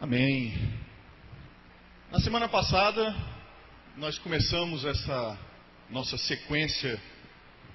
[0.00, 0.54] Amém.
[2.10, 3.14] Na semana passada,
[3.98, 5.38] nós começamos essa
[5.90, 6.98] nossa sequência,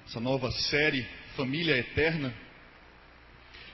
[0.08, 2.34] essa nova série Família Eterna.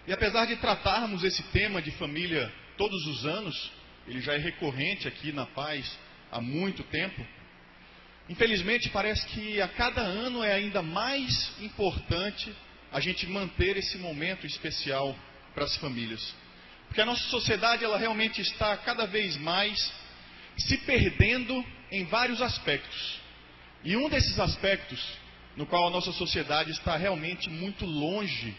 [0.06, 3.72] E apesar de tratarmos esse tema de família todos os anos,
[4.06, 5.98] ele já é recorrente aqui na Paz
[6.30, 7.26] há muito tempo.
[8.28, 12.54] Infelizmente, parece que a cada ano é ainda mais importante
[12.92, 15.16] a gente manter esse momento especial
[15.54, 16.41] para as famílias.
[16.92, 19.90] Porque a nossa sociedade ela realmente está cada vez mais
[20.58, 23.18] se perdendo em vários aspectos.
[23.82, 25.02] E um desses aspectos
[25.56, 28.54] no qual a nossa sociedade está realmente muito longe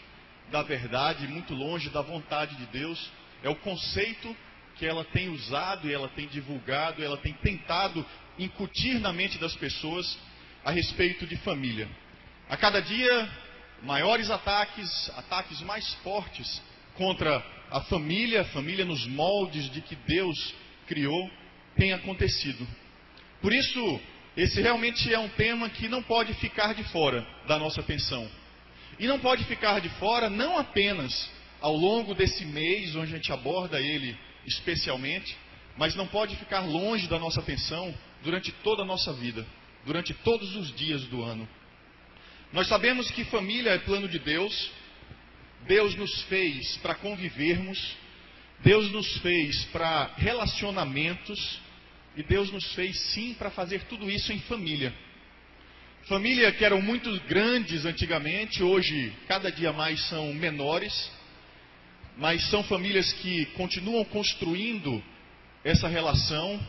[0.50, 3.08] da verdade, muito longe da vontade de Deus,
[3.40, 4.36] é o conceito
[4.74, 8.04] que ela tem usado ela tem divulgado, ela tem tentado
[8.36, 10.18] incutir na mente das pessoas
[10.64, 11.88] a respeito de família.
[12.48, 13.30] A cada dia,
[13.84, 16.60] maiores ataques, ataques mais fortes
[16.96, 20.54] contra a família, a família nos moldes de que Deus
[20.86, 21.30] criou,
[21.76, 22.66] tem acontecido.
[23.40, 24.00] Por isso,
[24.36, 28.28] esse realmente é um tema que não pode ficar de fora da nossa atenção.
[28.98, 33.32] E não pode ficar de fora não apenas ao longo desse mês, onde a gente
[33.32, 34.16] aborda ele
[34.46, 35.36] especialmente,
[35.76, 39.46] mas não pode ficar longe da nossa atenção durante toda a nossa vida,
[39.84, 41.48] durante todos os dias do ano.
[42.52, 44.70] Nós sabemos que família é plano de Deus,
[45.66, 47.96] Deus nos fez para convivermos,
[48.60, 51.60] Deus nos fez para relacionamentos
[52.16, 54.94] e Deus nos fez sim para fazer tudo isso em família.
[56.04, 61.10] Família que eram muito grandes antigamente, hoje cada dia mais são menores,
[62.18, 65.02] mas são famílias que continuam construindo
[65.64, 66.60] essa relação,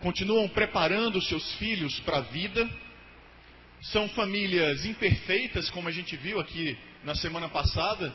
[0.00, 2.68] continuam preparando seus filhos para a vida.
[3.80, 8.14] São famílias imperfeitas, como a gente viu aqui na semana passada,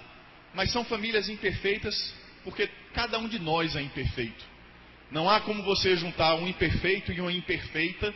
[0.53, 4.43] mas são famílias imperfeitas porque cada um de nós é imperfeito.
[5.11, 8.13] Não há como você juntar um imperfeito e uma imperfeita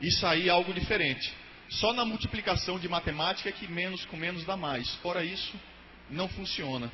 [0.00, 1.32] e sair algo diferente.
[1.68, 4.94] Só na multiplicação de matemática é que menos com menos dá mais.
[4.96, 5.58] Fora isso,
[6.08, 6.90] não funciona.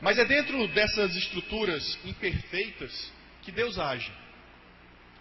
[0.00, 4.10] Mas é dentro dessas estruturas imperfeitas que Deus age.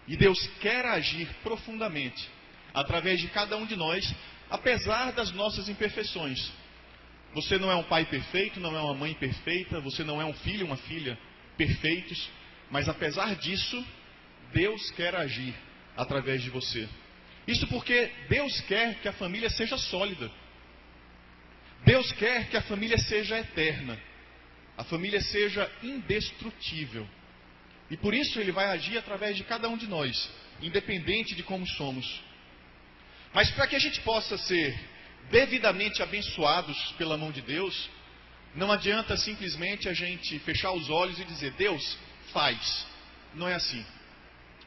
[0.07, 2.27] E Deus quer agir profundamente
[2.73, 4.13] através de cada um de nós,
[4.49, 6.51] apesar das nossas imperfeições.
[7.33, 10.33] Você não é um pai perfeito, não é uma mãe perfeita, você não é um
[10.33, 11.17] filho, uma filha
[11.57, 12.29] perfeitos,
[12.69, 13.85] mas apesar disso,
[14.53, 15.53] Deus quer agir
[15.95, 16.87] através de você.
[17.47, 20.29] Isso porque Deus quer que a família seja sólida.
[21.85, 23.99] Deus quer que a família seja eterna.
[24.77, 27.07] A família seja indestrutível.
[27.89, 30.29] E por isso ele vai agir através de cada um de nós,
[30.61, 32.21] independente de como somos.
[33.33, 34.77] Mas para que a gente possa ser
[35.29, 37.89] devidamente abençoados pela mão de Deus,
[38.55, 41.97] não adianta simplesmente a gente fechar os olhos e dizer, Deus,
[42.33, 42.85] faz.
[43.33, 43.85] Não é assim.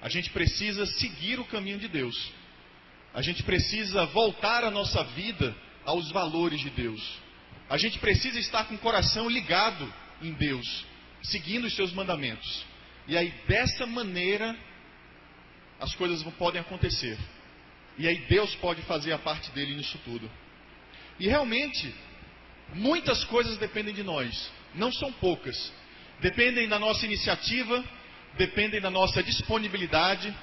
[0.00, 2.32] A gente precisa seguir o caminho de Deus.
[3.12, 5.54] A gente precisa voltar a nossa vida
[5.84, 7.18] aos valores de Deus.
[7.68, 10.86] A gente precisa estar com o coração ligado em Deus,
[11.22, 12.64] seguindo os seus mandamentos.
[13.06, 14.56] E aí, dessa maneira,
[15.78, 17.18] as coisas podem acontecer.
[17.98, 20.30] E aí, Deus pode fazer a parte dele nisso tudo.
[21.18, 21.94] E realmente,
[22.74, 25.72] muitas coisas dependem de nós, não são poucas.
[26.20, 27.84] Dependem da nossa iniciativa,
[28.36, 30.34] dependem da nossa disponibilidade,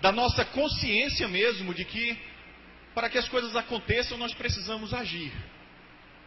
[0.00, 2.16] da nossa consciência mesmo de que,
[2.94, 5.32] para que as coisas aconteçam, nós precisamos agir.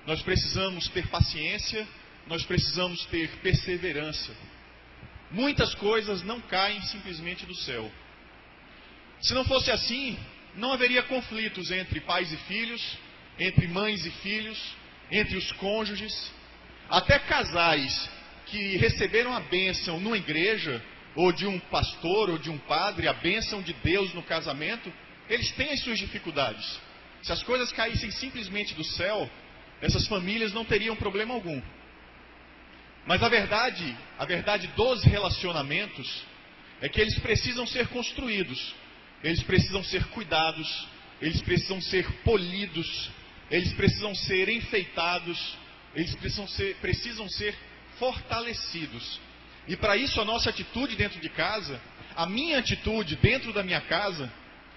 [0.06, 1.88] Nós precisamos ter paciência,
[2.28, 4.36] nós precisamos ter perseverança.
[5.32, 7.92] Muitas coisas não caem simplesmente do céu.
[9.22, 10.18] Se não fosse assim,
[10.56, 12.98] não haveria conflitos entre pais e filhos,
[13.40, 14.76] entre mães e filhos,
[15.12, 16.32] entre os cônjuges,
[16.90, 18.10] até casais
[18.46, 20.84] que receberam a bênção numa igreja,
[21.16, 24.92] ou de um pastor, ou de um padre, a bênção de Deus no casamento,
[25.30, 26.80] eles têm as suas dificuldades.
[27.22, 29.30] Se as coisas caíssem simplesmente do céu,
[29.82, 31.62] essas famílias não teriam problema algum.
[33.06, 36.24] Mas a verdade, a verdade dos relacionamentos,
[36.82, 38.76] é que eles precisam ser construídos,
[39.24, 40.88] eles precisam ser cuidados,
[41.22, 43.10] eles precisam ser polidos,
[43.50, 45.58] eles precisam ser enfeitados,
[45.96, 47.56] eles precisam ser, precisam ser
[47.98, 49.20] fortalecidos.
[49.68, 51.80] E para isso, a nossa atitude dentro de casa,
[52.16, 54.32] a minha atitude dentro da minha casa,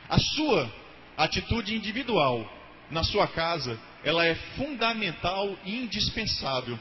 [0.09, 0.73] a sua
[1.17, 2.49] atitude individual
[2.91, 6.79] na sua casa, ela é fundamental e indispensável.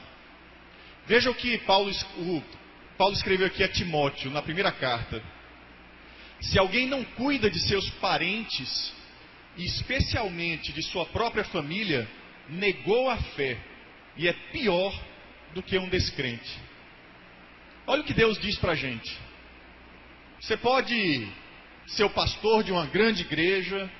[1.06, 2.42] Veja o que Paulo, o,
[2.96, 5.22] Paulo escreveu aqui a Timóteo, na primeira carta.
[6.40, 8.92] Se alguém não cuida de seus parentes,
[9.56, 12.08] e especialmente de sua própria família,
[12.48, 13.58] negou a fé
[14.16, 14.94] e é pior
[15.54, 16.58] do que um descrente.
[17.86, 19.16] Olha o que Deus diz para a gente.
[20.40, 21.28] Você pode
[21.86, 23.90] ser o pastor de uma grande igreja,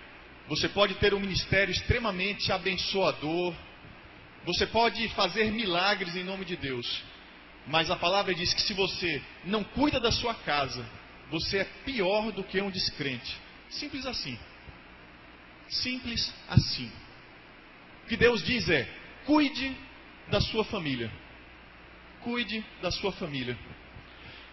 [0.48, 3.54] você pode ter um ministério extremamente abençoador,
[4.44, 7.02] você pode fazer milagres em nome de Deus,
[7.66, 10.86] mas a palavra diz que se você não cuida da sua casa,
[11.30, 13.36] você é pior do que um descrente.
[13.70, 14.38] Simples assim.
[15.68, 16.90] Simples assim.
[18.04, 18.88] O que Deus diz é:
[19.24, 19.76] cuide
[20.28, 21.10] da sua família.
[22.22, 23.56] Cuide da sua família.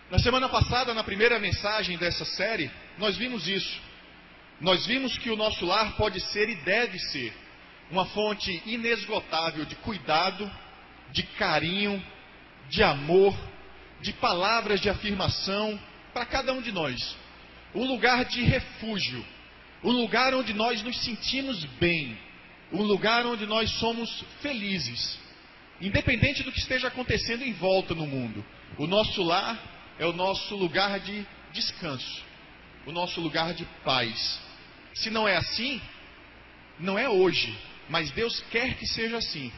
[0.10, 3.81] Na semana passada, na primeira mensagem dessa série, nós vimos isso.
[4.62, 7.34] Nós vimos que o nosso lar pode ser e deve ser
[7.90, 10.50] uma fonte inesgotável de cuidado,
[11.12, 12.04] de carinho,
[12.70, 13.36] de amor,
[14.02, 15.80] de palavras de afirmação
[16.13, 17.15] para cada um de nós.
[17.74, 19.25] Um lugar de refúgio,
[19.83, 22.18] um lugar onde nós nos sentimos bem,
[22.71, 25.18] um lugar onde nós somos felizes,
[25.81, 28.45] independente do que esteja acontecendo em volta no mundo.
[28.77, 29.60] O nosso lar
[30.00, 32.24] é o nosso lugar de descanso,
[32.86, 34.39] o nosso lugar de paz.
[34.94, 35.81] Se não é assim,
[36.80, 37.57] não é hoje,
[37.89, 39.51] mas Deus quer que seja assim.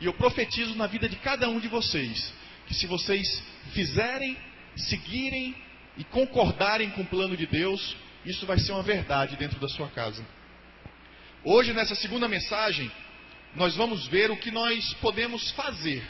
[0.00, 2.32] E eu profetizo na vida de cada um de vocês
[2.66, 3.42] que se vocês
[3.72, 4.36] fizerem,
[4.76, 5.56] seguirem
[5.96, 9.88] e concordarem com o plano de Deus, isso vai ser uma verdade dentro da sua
[9.88, 10.24] casa.
[11.44, 12.90] Hoje, nessa segunda mensagem,
[13.54, 16.02] nós vamos ver o que nós podemos fazer.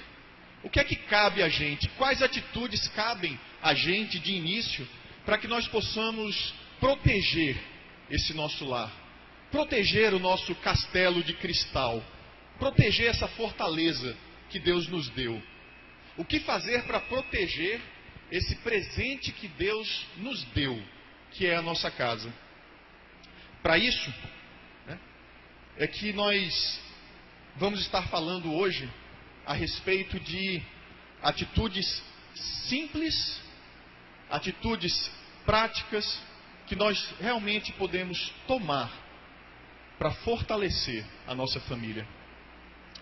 [0.62, 1.88] O que é que cabe a gente?
[1.90, 4.86] Quais atitudes cabem a gente de início
[5.24, 7.56] para que nós possamos proteger
[8.10, 8.92] esse nosso lar,
[9.50, 12.02] proteger o nosso castelo de cristal,
[12.58, 14.16] proteger essa fortaleza
[14.48, 15.40] que Deus nos deu.
[16.16, 17.80] O que fazer para proteger
[18.30, 20.80] esse presente que Deus nos deu,
[21.32, 22.32] que é a nossa casa?
[23.62, 24.14] Para isso,
[24.86, 24.98] né,
[25.76, 26.80] é que nós
[27.56, 28.88] vamos estar falando hoje
[29.44, 30.62] a respeito de
[31.22, 32.02] atitudes
[32.68, 33.40] simples,
[34.30, 35.10] atitudes
[35.44, 36.20] práticas
[36.66, 38.90] que nós realmente podemos tomar
[39.98, 42.06] para fortalecer a nossa família.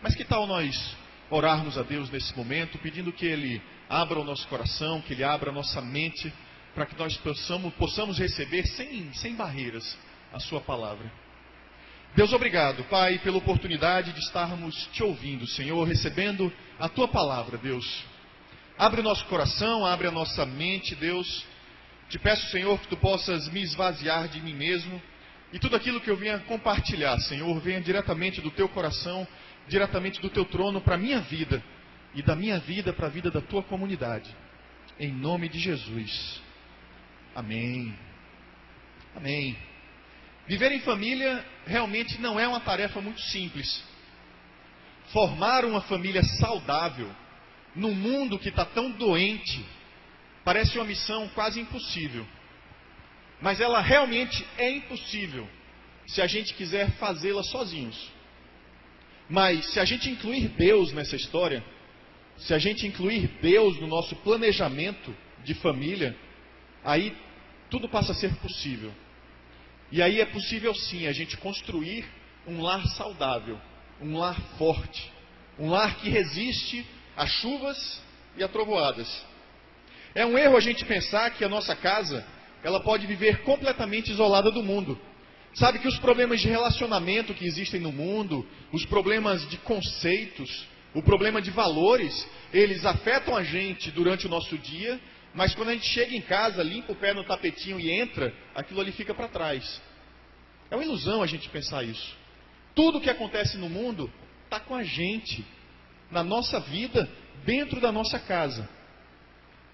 [0.03, 0.97] Mas que tal nós
[1.31, 5.51] orarmos a Deus nesse momento, pedindo que Ele abra o nosso coração, que Ele abra
[5.51, 6.33] a nossa mente,
[6.75, 9.97] para que nós possamos, possamos receber sem, sem barreiras
[10.33, 11.11] a Sua palavra.
[12.15, 18.05] Deus, obrigado, Pai, pela oportunidade de estarmos te ouvindo, Senhor, recebendo a Tua palavra, Deus.
[18.79, 21.47] Abre o nosso coração, abre a nossa mente, Deus
[22.09, 25.01] te peço, Senhor, que tu possas me esvaziar de mim mesmo
[25.53, 29.27] e tudo aquilo que eu venha compartilhar, Senhor, venha diretamente do teu coração,
[29.69, 31.63] diretamente do teu trono para a minha vida
[32.15, 34.35] e da minha vida para a vida da tua comunidade.
[34.99, 36.41] Em nome de Jesus.
[37.35, 37.95] Amém.
[39.15, 39.57] Amém.
[40.47, 43.85] Viver em família realmente não é uma tarefa muito simples.
[45.13, 47.11] Formar uma família saudável
[47.77, 49.65] num mundo que está tão doente
[50.49, 52.27] Parece uma missão quase impossível.
[53.39, 55.47] Mas ela realmente é impossível
[56.07, 58.11] se a gente quiser fazê-la sozinhos.
[59.29, 61.63] Mas se a gente incluir Deus nessa história,
[62.39, 65.15] se a gente incluir Deus no nosso planejamento
[65.45, 66.17] de família,
[66.85, 67.15] aí
[67.69, 68.93] tudo passa a ser possível.
[69.91, 72.05] E aí é possível sim a gente construir
[72.47, 73.59] um lar saudável,
[74.01, 75.11] um lar forte,
[75.59, 76.87] um lar que resiste
[77.17, 78.01] a chuvas
[78.37, 79.27] e a trovoadas.
[80.15, 82.27] É um erro a gente pensar que a nossa casa
[82.63, 84.99] ela pode viver completamente isolada do mundo.
[85.59, 91.03] Sabe que os problemas de relacionamento que existem no mundo, os problemas de conceitos, o
[91.03, 95.01] problema de valores, eles afetam a gente durante o nosso dia,
[95.35, 98.81] mas quando a gente chega em casa, limpa o pé no tapetinho e entra, aquilo
[98.81, 99.83] ali fica para trás.
[100.71, 102.17] É uma ilusão a gente pensar isso.
[102.73, 104.09] Tudo que acontece no mundo
[104.45, 105.45] está com a gente,
[106.09, 107.11] na nossa vida,
[107.45, 108.69] dentro da nossa casa.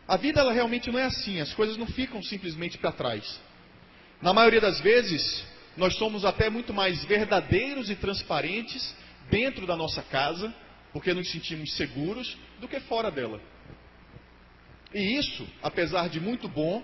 [0.08, 3.38] A vida ela realmente não é assim, as coisas não ficam simplesmente para trás.
[4.22, 8.94] Na maioria das vezes, nós somos até muito mais verdadeiros e transparentes
[9.30, 10.54] dentro da nossa casa,
[10.92, 13.40] porque nos sentimos seguros, do que fora dela.
[14.92, 16.82] E isso, apesar de muito bom,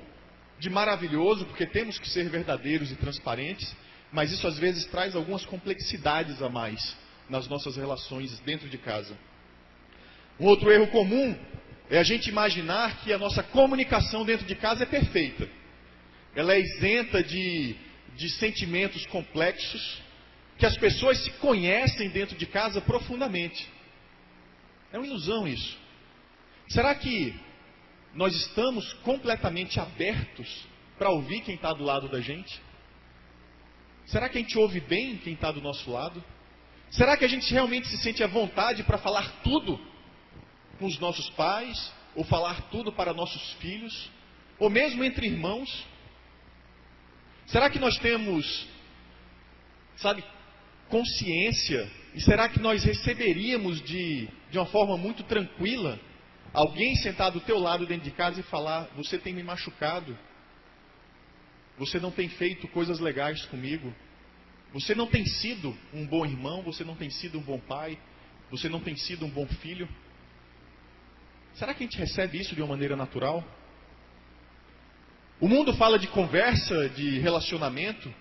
[0.59, 3.75] de maravilhoso, porque temos que ser verdadeiros e transparentes,
[4.13, 6.97] mas isso às vezes traz algumas complexidades a mais
[7.29, 9.17] nas nossas relações dentro de casa.
[10.39, 11.37] Um outro erro comum
[11.89, 15.49] é a gente imaginar que a nossa comunicação dentro de casa é perfeita.
[16.35, 17.77] Ela é isenta de,
[18.21, 20.03] de sentimentos complexos,
[20.59, 23.67] que as pessoas se conhecem dentro de casa profundamente.
[24.93, 25.79] É uma ilusão isso.
[26.69, 27.35] Será que
[28.15, 30.67] nós estamos completamente abertos
[30.99, 32.61] para ouvir quem está do lado da gente?
[34.05, 36.23] Será que a gente ouve bem quem está do nosso lado?
[36.91, 39.81] Será que a gente realmente se sente à vontade para falar tudo
[40.79, 44.11] com os nossos pais, ou falar tudo para nossos filhos,
[44.59, 45.87] ou mesmo entre irmãos?
[47.51, 48.69] Será que nós temos,
[49.97, 50.25] sabe,
[50.89, 51.91] consciência?
[52.15, 55.99] E será que nós receberíamos de, de uma forma muito tranquila
[56.53, 60.17] alguém sentado do teu lado dentro de casa e falar: Você tem me machucado,
[61.77, 63.93] você não tem feito coisas legais comigo,
[64.73, 67.99] você não tem sido um bom irmão, você não tem sido um bom pai,
[68.49, 69.89] você não tem sido um bom filho?
[71.55, 73.45] Será que a gente recebe isso de uma maneira natural?
[75.41, 78.13] O mundo fala de conversa, de relacionamento,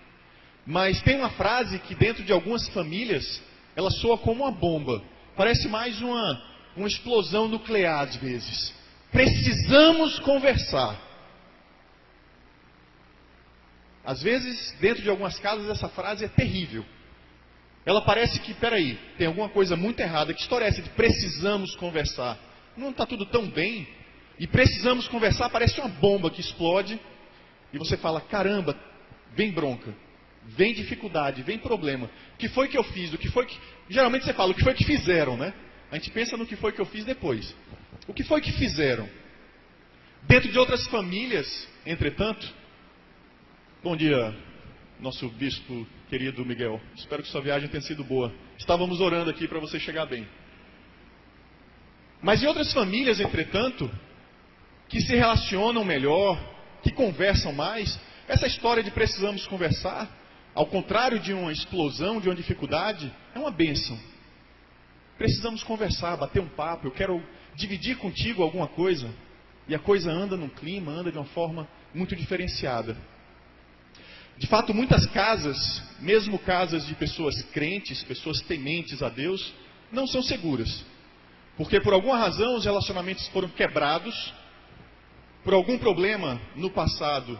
[0.66, 3.42] mas tem uma frase que dentro de algumas famílias
[3.76, 5.02] ela soa como uma bomba.
[5.36, 6.42] Parece mais uma,
[6.76, 8.74] uma explosão nuclear às vezes.
[9.12, 10.98] Precisamos conversar.
[14.04, 16.84] Às vezes, dentro de algumas casas, essa frase é terrível.
[17.84, 20.32] Ela parece que, peraí, tem alguma coisa muito errada.
[20.32, 22.38] Que história é essa de precisamos conversar?
[22.76, 23.86] Não está tudo tão bem.
[24.40, 26.98] E precisamos conversar, parece uma bomba que explode.
[27.74, 28.74] E você fala: caramba,
[29.36, 29.94] vem bronca,
[30.46, 32.10] vem dificuldade, vem problema.
[32.34, 33.12] O que foi que eu fiz?
[33.12, 33.58] O que foi que.
[33.90, 35.52] Geralmente você fala: o que foi que fizeram, né?
[35.92, 37.54] A gente pensa no que foi que eu fiz depois.
[38.08, 39.06] O que foi que fizeram?
[40.22, 42.50] Dentro de outras famílias, entretanto,
[43.82, 44.34] bom dia,
[45.00, 46.80] nosso bispo querido Miguel.
[46.96, 48.32] Espero que sua viagem tenha sido boa.
[48.58, 50.26] Estávamos orando aqui para você chegar bem.
[52.22, 53.90] Mas em outras famílias, entretanto,
[54.90, 56.38] que se relacionam melhor,
[56.82, 60.10] que conversam mais, essa história de precisamos conversar,
[60.54, 63.98] ao contrário de uma explosão, de uma dificuldade, é uma bênção.
[65.16, 67.22] Precisamos conversar, bater um papo, eu quero
[67.54, 69.08] dividir contigo alguma coisa.
[69.68, 72.96] E a coisa anda num clima, anda de uma forma muito diferenciada.
[74.36, 75.56] De fato, muitas casas,
[76.00, 79.52] mesmo casas de pessoas crentes, pessoas tementes a Deus,
[79.92, 80.84] não são seguras.
[81.56, 84.32] Porque por alguma razão os relacionamentos foram quebrados,
[85.44, 87.38] por algum problema no passado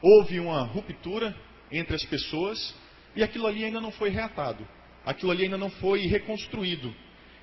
[0.00, 1.36] houve uma ruptura
[1.70, 2.74] entre as pessoas
[3.14, 4.66] e aquilo ali ainda não foi reatado,
[5.04, 6.94] aquilo ali ainda não foi reconstruído.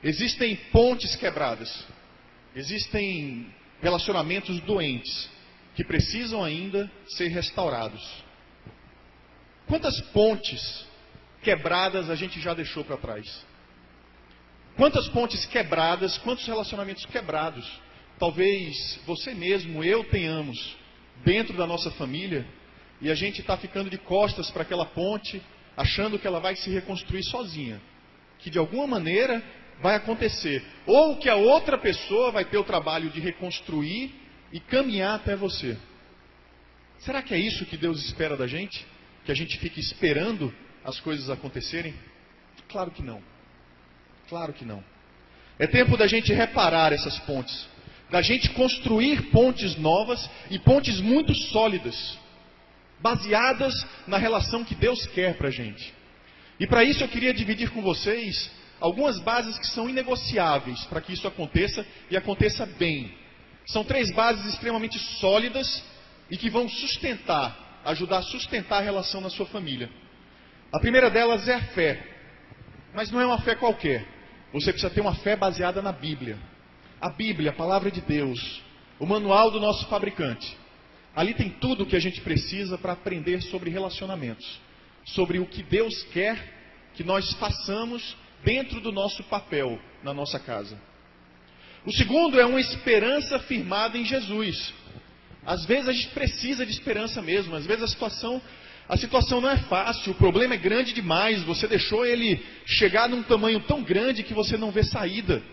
[0.03, 1.85] Existem pontes quebradas,
[2.55, 5.29] existem relacionamentos doentes
[5.75, 8.23] que precisam ainda ser restaurados.
[9.67, 10.85] Quantas pontes
[11.43, 13.45] quebradas a gente já deixou para trás?
[14.75, 17.67] Quantas pontes quebradas, quantos relacionamentos quebrados,
[18.19, 20.77] talvez você mesmo, eu tenhamos
[21.23, 22.45] dentro da nossa família,
[23.01, 25.41] e a gente está ficando de costas para aquela ponte,
[25.75, 27.79] achando que ela vai se reconstruir sozinha.
[28.39, 29.43] Que de alguma maneira
[29.81, 30.63] vai acontecer.
[30.85, 34.13] Ou que a outra pessoa vai ter o trabalho de reconstruir
[34.51, 35.77] e caminhar até você.
[36.99, 38.85] Será que é isso que Deus espera da gente?
[39.25, 41.93] Que a gente fique esperando as coisas acontecerem?
[42.67, 43.21] Claro que não.
[44.27, 44.83] Claro que não.
[45.59, 47.67] É tempo da gente reparar essas pontes,
[48.09, 52.17] da gente construir pontes novas e pontes muito sólidas,
[52.99, 53.73] baseadas
[54.07, 55.93] na relação que Deus quer para a gente.
[56.59, 58.49] E para isso eu queria dividir com vocês
[58.79, 63.13] algumas bases que são inegociáveis para que isso aconteça e aconteça bem.
[63.65, 65.83] São três bases extremamente sólidas
[66.31, 69.89] e que vão sustentar, ajudar a sustentar a relação na sua família.
[70.71, 72.01] A primeira delas é a fé,
[72.93, 74.05] mas não é uma fé qualquer.
[74.53, 76.37] Você precisa ter uma fé baseada na Bíblia.
[76.99, 78.61] A Bíblia, a palavra de Deus,
[78.99, 80.57] o manual do nosso fabricante.
[81.15, 84.59] Ali tem tudo o que a gente precisa para aprender sobre relacionamentos,
[85.05, 86.55] sobre o que Deus quer
[86.95, 90.79] que nós façamos dentro do nosso papel na nossa casa.
[91.85, 94.73] O segundo é uma esperança firmada em Jesus.
[95.45, 98.41] Às vezes a gente precisa de esperança mesmo, às vezes a situação
[98.89, 103.21] a situação não é fácil, o problema é grande demais, você deixou ele chegar num
[103.21, 105.43] tamanho tão grande que você não vê saída.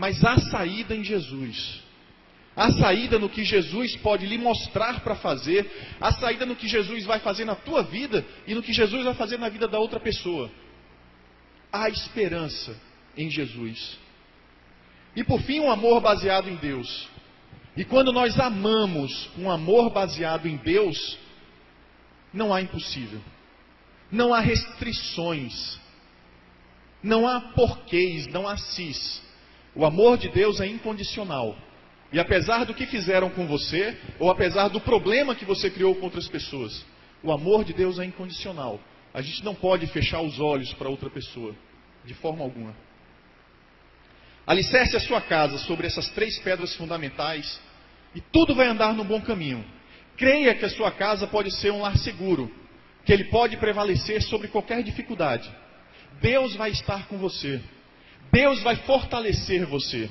[0.00, 1.82] Mas há saída em Jesus.
[2.56, 7.04] Há saída no que Jesus pode lhe mostrar para fazer, há saída no que Jesus
[7.04, 10.00] vai fazer na tua vida e no que Jesus vai fazer na vida da outra
[10.00, 10.50] pessoa.
[11.70, 12.74] Há esperança
[13.14, 13.98] em Jesus.
[15.14, 17.06] E por fim, um amor baseado em Deus.
[17.76, 21.18] E quando nós amamos um amor baseado em Deus,
[22.32, 23.20] não há impossível.
[24.10, 25.78] Não há restrições.
[27.02, 29.28] Não há porquês, não há cis.
[29.74, 31.56] O amor de Deus é incondicional.
[32.12, 36.06] E apesar do que fizeram com você, ou apesar do problema que você criou com
[36.06, 36.84] outras pessoas,
[37.22, 38.80] o amor de Deus é incondicional.
[39.14, 41.54] A gente não pode fechar os olhos para outra pessoa,
[42.04, 42.74] de forma alguma.
[44.46, 47.60] Alicerce a sua casa sobre essas três pedras fundamentais
[48.14, 49.64] e tudo vai andar no bom caminho.
[50.16, 52.52] Creia que a sua casa pode ser um lar seguro,
[53.04, 55.50] que ele pode prevalecer sobre qualquer dificuldade.
[56.20, 57.60] Deus vai estar com você.
[58.32, 60.08] Deus vai fortalecer você.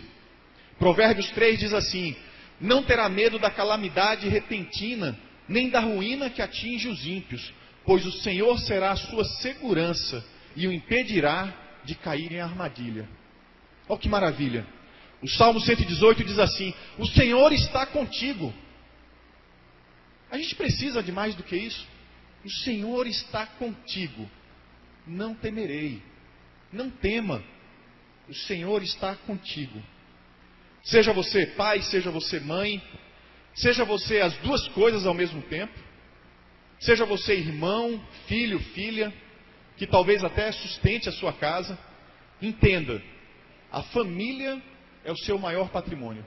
[0.77, 2.15] Provérbios 3 diz assim:
[2.59, 7.53] Não terá medo da calamidade repentina, nem da ruína que atinge os ímpios,
[7.85, 10.23] pois o Senhor será a sua segurança
[10.55, 13.07] e o impedirá de cair em armadilha.
[13.87, 14.65] Olha que maravilha!
[15.21, 18.53] O Salmo 118 diz assim: O Senhor está contigo.
[20.31, 21.87] A gente precisa de mais do que isso.
[22.45, 24.29] O Senhor está contigo.
[25.05, 26.01] Não temerei.
[26.71, 27.43] Não tema.
[28.29, 29.81] O Senhor está contigo.
[30.83, 32.81] Seja você pai, seja você mãe,
[33.55, 35.73] seja você as duas coisas ao mesmo tempo,
[36.79, 39.11] seja você irmão, filho, filha,
[39.77, 41.77] que talvez até sustente a sua casa,
[42.41, 43.01] entenda,
[43.71, 44.61] a família
[45.03, 46.25] é o seu maior patrimônio.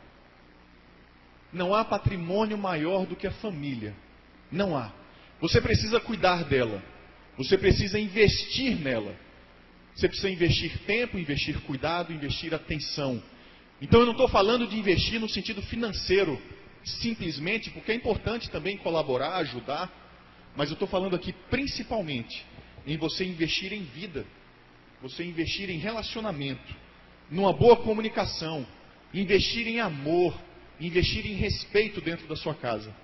[1.52, 3.94] Não há patrimônio maior do que a família.
[4.50, 4.92] Não há.
[5.40, 6.82] Você precisa cuidar dela.
[7.36, 9.14] Você precisa investir nela.
[9.94, 13.22] Você precisa investir tempo, investir cuidado, investir atenção.
[13.80, 16.40] Então eu não estou falando de investir no sentido financeiro,
[16.84, 19.90] simplesmente, porque é importante também colaborar, ajudar,
[20.56, 22.44] mas eu estou falando aqui principalmente
[22.86, 24.24] em você investir em vida,
[25.00, 26.74] você investir em relacionamento,
[27.30, 28.66] numa boa comunicação,
[29.12, 30.34] investir em amor,
[30.80, 32.94] investir em respeito dentro da sua casa.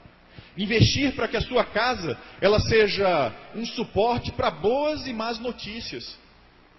[0.57, 6.19] Investir para que a sua casa ela seja um suporte para boas e más notícias,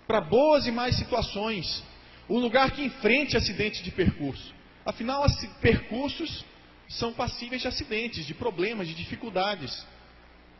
[0.09, 1.83] para boas e más situações,
[2.27, 4.55] um lugar que enfrente acidentes de percurso.
[4.83, 5.23] Afinal,
[5.61, 6.43] percursos
[6.87, 9.85] são passíveis de acidentes, de problemas, de dificuldades.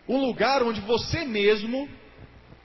[0.08, 1.89] Um lugar onde você mesmo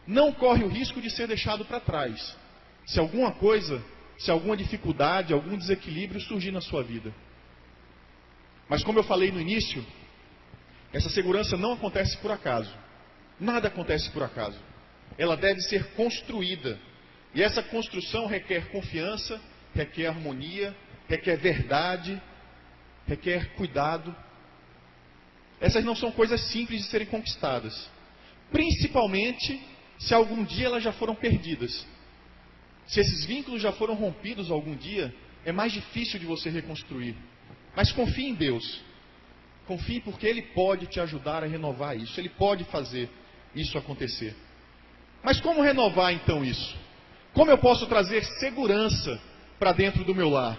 [0.07, 2.37] não corre o risco de ser deixado para trás.
[2.85, 3.83] Se alguma coisa
[4.19, 7.15] se alguma dificuldade, algum desequilíbrio surgir na sua vida.
[8.69, 9.83] Mas como eu falei no início,
[10.93, 12.73] essa segurança não acontece por acaso.
[13.41, 14.59] Nada acontece por acaso.
[15.17, 16.79] Ela deve ser construída.
[17.35, 19.41] E essa construção requer confiança,
[19.75, 20.75] requer harmonia,
[21.09, 22.21] requer verdade,
[23.07, 24.15] requer cuidado.
[25.61, 27.89] Essas não são coisas simples de serem conquistadas.
[28.51, 29.61] Principalmente
[29.99, 31.87] se algum dia elas já foram perdidas.
[32.87, 37.17] Se esses vínculos já foram rompidos algum dia, é mais difícil de você reconstruir.
[37.75, 38.81] Mas confie em Deus.
[39.67, 42.21] Confie porque Ele pode te ajudar a renovar isso.
[42.21, 43.09] Ele pode fazer
[43.55, 44.35] isso acontecer.
[45.25, 46.77] Mas como renovar então isso?
[47.33, 49.19] Como eu posso trazer segurança
[49.59, 50.59] para dentro do meu lar?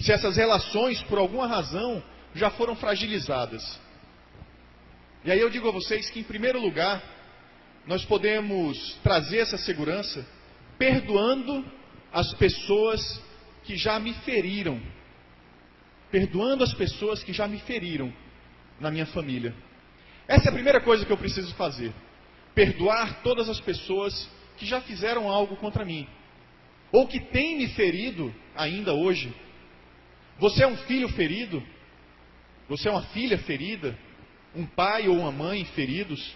[0.00, 2.02] Se essas relações, por alguma razão,
[2.34, 3.78] já foram fragilizadas.
[5.22, 7.02] E aí eu digo a vocês que, em primeiro lugar,
[7.86, 10.26] nós podemos trazer essa segurança
[10.78, 11.64] perdoando
[12.12, 13.22] as pessoas
[13.64, 14.80] que já me feriram.
[16.10, 18.12] Perdoando as pessoas que já me feriram
[18.80, 19.54] na minha família.
[20.26, 21.92] Essa é a primeira coisa que eu preciso fazer.
[22.56, 26.08] Perdoar todas as pessoas que já fizeram algo contra mim.
[26.90, 29.30] Ou que têm me ferido ainda hoje.
[30.38, 31.62] Você é um filho ferido?
[32.66, 33.94] Você é uma filha ferida?
[34.54, 36.34] Um pai ou uma mãe feridos?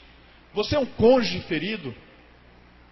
[0.53, 1.95] Você é um cônjuge ferido?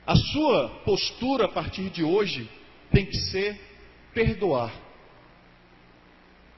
[0.07, 2.49] A sua postura a partir de hoje
[2.91, 3.61] tem que ser
[4.14, 4.73] perdoar.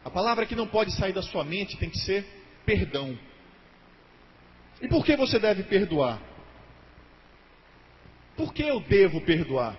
[0.05, 2.25] A palavra que não pode sair da sua mente tem que ser
[2.65, 3.19] perdão.
[4.81, 6.30] E por que você deve perdoar?
[8.41, 9.77] Por que eu devo perdoar?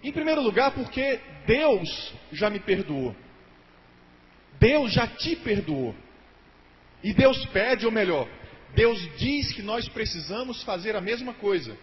[0.00, 3.16] Em primeiro lugar, porque Deus já me perdoou.
[4.60, 5.92] Deus já te perdoou.
[7.02, 8.28] E Deus pede, ou melhor,
[8.76, 11.76] Deus diz que nós precisamos fazer a mesma coisa.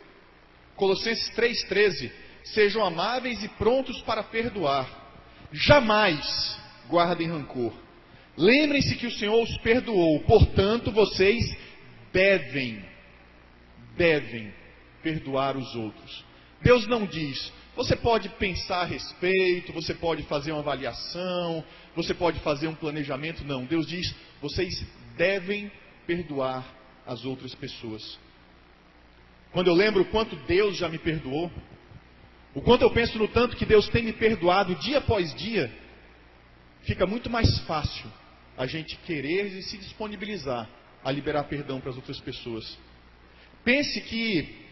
[0.78, 2.10] Colossenses 3,13:
[2.46, 4.88] Sejam amáveis e prontos para perdoar,
[5.52, 6.58] jamais
[6.88, 7.74] guardem rancor.
[8.38, 11.44] Lembrem-se que o Senhor os perdoou, portanto vocês
[12.14, 12.82] devem,
[13.98, 14.54] devem
[15.06, 16.26] perdoar os outros.
[16.64, 21.64] Deus não diz, você pode pensar a respeito, você pode fazer uma avaliação,
[21.96, 23.44] você pode fazer um planejamento.
[23.44, 24.84] Não, Deus diz, vocês
[25.16, 25.72] devem
[26.08, 26.66] perdoar
[27.06, 28.18] as outras pessoas.
[29.52, 31.52] Quando eu lembro o quanto Deus já me perdoou,
[32.56, 35.72] o quanto eu penso no tanto que Deus tem me perdoado dia após dia,
[36.82, 38.12] fica muito mais fácil
[38.58, 40.68] a gente querer e se disponibilizar
[41.04, 42.76] a liberar perdão para as outras pessoas.
[43.64, 44.65] Pense que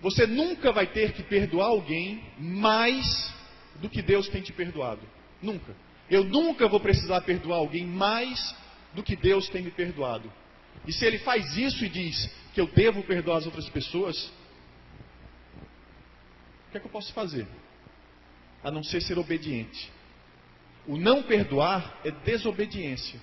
[0.00, 3.34] você nunca vai ter que perdoar alguém mais
[3.76, 5.02] do que Deus tem te perdoado.
[5.42, 5.74] Nunca.
[6.10, 8.54] Eu nunca vou precisar perdoar alguém mais
[8.94, 10.32] do que Deus tem me perdoado.
[10.86, 14.16] E se ele faz isso e diz, que eu devo perdoar as outras pessoas,
[16.68, 17.46] o que é que eu posso fazer?
[18.64, 19.92] A não ser ser obediente.
[20.86, 23.20] O não perdoar é desobediência.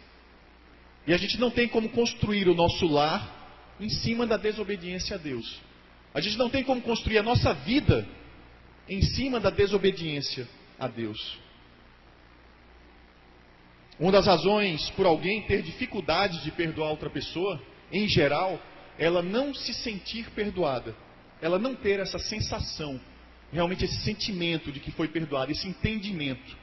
[1.08, 5.20] E a gente não tem como construir o nosso lar em cima da desobediência a
[5.20, 5.60] Deus.
[6.14, 8.08] A gente não tem como construir a nossa vida
[8.88, 10.48] em cima da desobediência
[10.80, 11.40] a Deus.
[14.00, 18.60] Uma das razões por alguém ter dificuldade de perdoar outra pessoa, em geral,
[18.98, 20.96] ela não se sentir perdoada,
[21.42, 23.00] ela não ter essa sensação,
[23.52, 26.58] realmente esse sentimento de que foi perdoada, esse entendimento.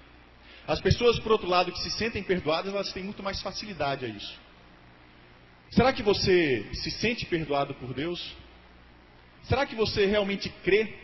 [0.67, 4.09] As pessoas, por outro lado, que se sentem perdoadas, elas têm muito mais facilidade a
[4.09, 4.39] isso.
[5.71, 8.37] Será que você se sente perdoado por Deus?
[9.45, 10.95] Será que você realmente crê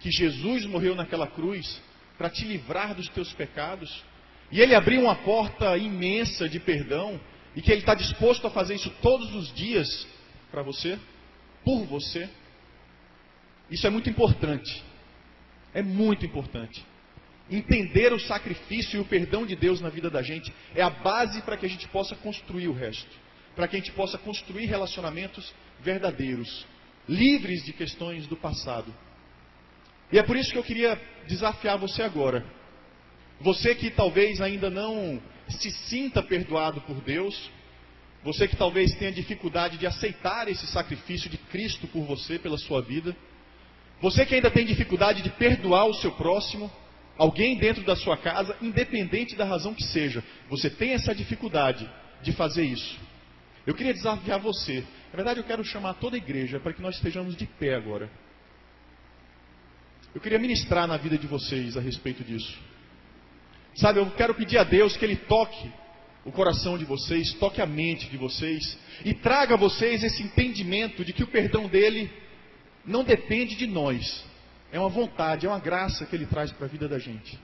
[0.00, 1.80] que Jesus morreu naquela cruz
[2.16, 4.02] para te livrar dos teus pecados?
[4.50, 7.20] E Ele abriu uma porta imensa de perdão
[7.54, 10.06] e que Ele está disposto a fazer isso todos os dias
[10.50, 10.98] para você,
[11.64, 12.28] por você?
[13.70, 14.82] Isso é muito importante.
[15.72, 16.84] É muito importante.
[17.48, 21.42] Entender o sacrifício e o perdão de Deus na vida da gente é a base
[21.42, 23.10] para que a gente possa construir o resto.
[23.54, 26.66] Para que a gente possa construir relacionamentos verdadeiros,
[27.08, 28.94] livres de questões do passado.
[30.12, 32.44] E é por isso que eu queria desafiar você agora.
[33.40, 37.50] Você que talvez ainda não se sinta perdoado por Deus,
[38.22, 42.82] você que talvez tenha dificuldade de aceitar esse sacrifício de Cristo por você, pela sua
[42.82, 43.16] vida,
[44.00, 46.70] você que ainda tem dificuldade de perdoar o seu próximo,
[47.16, 51.88] alguém dentro da sua casa, independente da razão que seja, você tem essa dificuldade
[52.22, 52.98] de fazer isso.
[53.66, 54.84] Eu queria desafiar você.
[55.10, 58.10] Na verdade, eu quero chamar toda a igreja para que nós estejamos de pé agora.
[60.14, 62.58] Eu queria ministrar na vida de vocês a respeito disso.
[63.74, 65.70] Sabe, eu quero pedir a Deus que Ele toque
[66.24, 71.04] o coração de vocês, toque a mente de vocês e traga a vocês esse entendimento
[71.04, 72.10] de que o perdão dele
[72.84, 74.24] não depende de nós.
[74.72, 77.38] É uma vontade, é uma graça que ele traz para a vida da gente.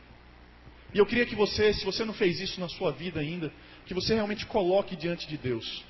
[0.92, 3.52] E eu queria que você, se você não fez isso na sua vida ainda,
[3.87, 5.85] que você realmente coloque diante de Deus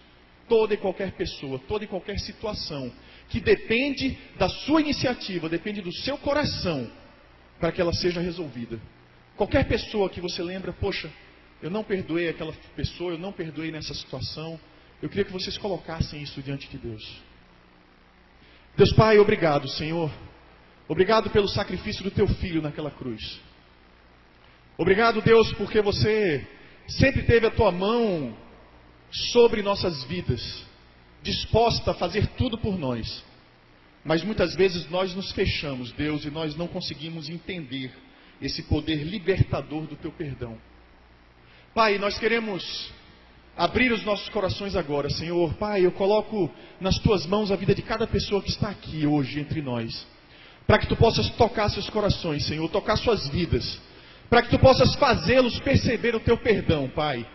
[0.48, 2.92] toda e qualquer pessoa, toda e qualquer situação
[3.28, 6.90] que depende da sua iniciativa, depende do seu coração
[7.58, 8.80] para que ela seja resolvida.
[9.36, 11.10] Qualquer pessoa que você lembra, poxa,
[11.62, 14.58] eu não perdoei aquela pessoa, eu não perdoei nessa situação,
[15.02, 17.20] eu queria que vocês colocassem isso diante de Deus.
[18.76, 20.10] Deus Pai, obrigado, Senhor.
[20.88, 23.40] Obrigado pelo sacrifício do teu filho naquela cruz.
[24.78, 26.46] Obrigado, Deus, porque você
[26.86, 28.36] sempre teve a tua mão
[29.10, 30.64] sobre nossas vidas,
[31.22, 33.24] disposta a fazer tudo por nós.
[34.04, 37.92] Mas muitas vezes nós nos fechamos, Deus, e nós não conseguimos entender
[38.40, 40.56] esse poder libertador do teu perdão.
[41.74, 42.92] Pai, nós queremos
[43.56, 45.54] abrir os nossos corações agora, Senhor.
[45.54, 49.40] Pai, eu coloco nas tuas mãos a vida de cada pessoa que está aqui hoje
[49.40, 50.06] entre nós.
[50.66, 53.80] Para que tu possas tocar seus corações, Senhor, tocar suas vidas.
[54.28, 57.26] Para que tu possas fazê-los perceber o teu perdão, Pai.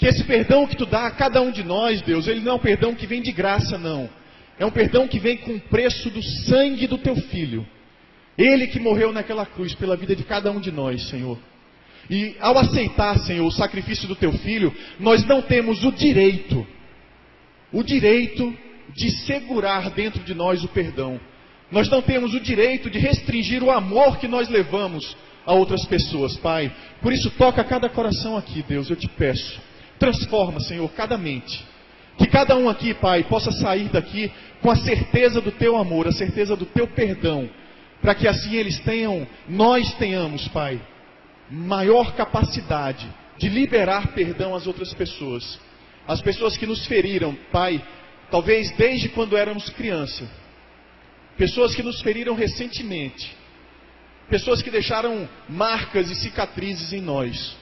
[0.00, 2.54] Que esse perdão que tu dá a cada um de nós, Deus, ele não é
[2.54, 4.08] um perdão que vem de graça, não.
[4.58, 7.66] É um perdão que vem com o preço do sangue do teu filho.
[8.38, 11.38] Ele que morreu naquela cruz pela vida de cada um de nós, Senhor.
[12.08, 16.66] E ao aceitar, Senhor, o sacrifício do teu filho, nós não temos o direito,
[17.70, 18.56] o direito
[18.96, 21.20] de segurar dentro de nós o perdão.
[21.70, 26.38] Nós não temos o direito de restringir o amor que nós levamos a outras pessoas,
[26.38, 26.74] Pai.
[27.02, 29.68] Por isso, toca cada coração aqui, Deus, eu te peço.
[30.00, 31.62] Transforma, Senhor, cada mente.
[32.16, 34.32] Que cada um aqui, Pai, possa sair daqui
[34.62, 37.48] com a certeza do teu amor, a certeza do teu perdão.
[38.00, 40.80] Para que assim eles tenham, nós tenhamos, Pai,
[41.50, 45.60] maior capacidade de liberar perdão às outras pessoas.
[46.08, 47.82] As pessoas que nos feriram, Pai,
[48.30, 50.26] talvez desde quando éramos criança.
[51.36, 53.36] Pessoas que nos feriram recentemente.
[54.30, 57.56] Pessoas que deixaram marcas e cicatrizes em nós.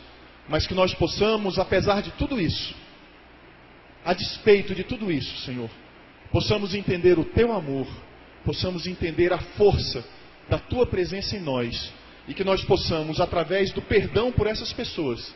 [0.48, 2.74] Mas que nós possamos, apesar de tudo isso,
[4.04, 5.70] a despeito de tudo isso, Senhor,
[6.32, 7.86] possamos entender o teu amor,
[8.44, 10.04] possamos entender a força
[10.48, 11.92] da tua presença em nós
[12.26, 15.34] e que nós possamos, através do perdão por essas pessoas,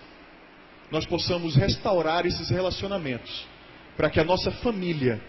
[0.90, 3.46] nós possamos restaurar esses relacionamentos,
[3.96, 5.20] para que a nossa família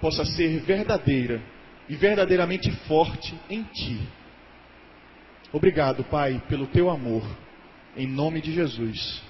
[0.00, 1.42] possa ser verdadeira
[1.88, 3.98] e verdadeiramente forte em Ti.
[5.52, 7.24] Obrigado, Pai, pelo Teu amor,
[7.96, 9.25] em nome de Jesus.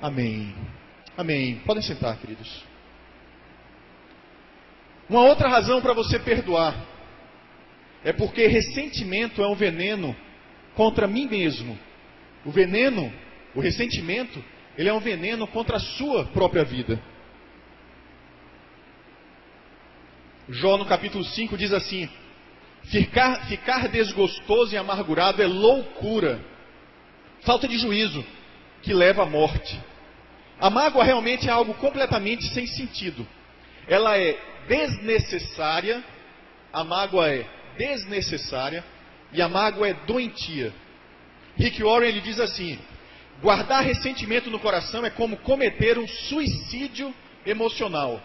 [0.00, 0.54] Amém.
[1.16, 1.56] Amém.
[1.64, 2.64] Podem sentar, queridos.
[5.08, 6.74] Uma outra razão para você perdoar
[8.04, 10.14] é porque ressentimento é um veneno
[10.74, 11.78] contra mim mesmo.
[12.44, 13.12] O veneno,
[13.54, 14.44] o ressentimento,
[14.76, 17.00] ele é um veneno contra a sua própria vida.
[20.48, 22.08] Jó no capítulo 5 diz assim:
[22.84, 26.40] ficar, ficar desgostoso e amargurado é loucura,
[27.40, 28.24] falta de juízo
[28.86, 29.76] que leva à morte.
[30.60, 33.26] A mágoa realmente é algo completamente sem sentido.
[33.88, 36.02] Ela é desnecessária,
[36.72, 37.44] a mágoa é
[37.76, 38.84] desnecessária,
[39.32, 40.72] e a mágoa é doentia.
[41.56, 42.78] Rick Warren ele diz assim:
[43.42, 47.12] Guardar ressentimento no coração é como cometer um suicídio
[47.44, 48.22] emocional.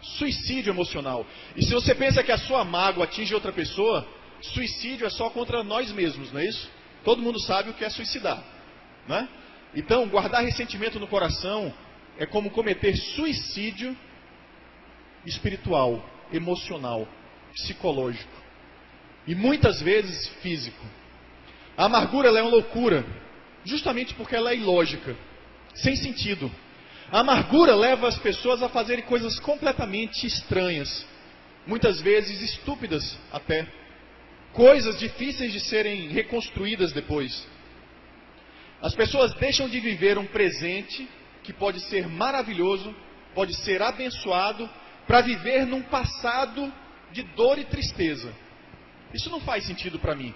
[0.00, 1.24] Suicídio emocional.
[1.54, 4.04] E se você pensa que a sua mágoa atinge outra pessoa,
[4.40, 6.68] suicídio é só contra nós mesmos, não é isso?
[7.04, 8.42] Todo mundo sabe o que é suicidar,
[9.06, 9.28] não é?
[9.74, 11.72] Então, guardar ressentimento no coração
[12.18, 13.96] é como cometer suicídio
[15.24, 17.08] espiritual, emocional,
[17.54, 18.42] psicológico
[19.26, 20.84] e muitas vezes físico.
[21.76, 23.04] A amargura é uma loucura,
[23.64, 25.16] justamente porque ela é ilógica,
[25.74, 26.50] sem sentido.
[27.10, 31.06] A amargura leva as pessoas a fazerem coisas completamente estranhas,
[31.66, 33.66] muitas vezes estúpidas até,
[34.52, 37.46] coisas difíceis de serem reconstruídas depois.
[38.82, 41.08] As pessoas deixam de viver um presente
[41.44, 42.94] que pode ser maravilhoso,
[43.32, 44.68] pode ser abençoado,
[45.06, 46.72] para viver num passado
[47.12, 48.34] de dor e tristeza.
[49.14, 50.34] Isso não faz sentido para mim.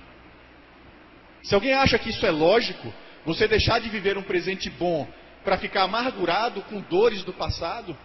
[1.43, 2.93] Se alguém acha que isso é lógico,
[3.25, 5.09] você deixar de viver um presente bom
[5.45, 7.97] para ficar amargurado com dores do passado,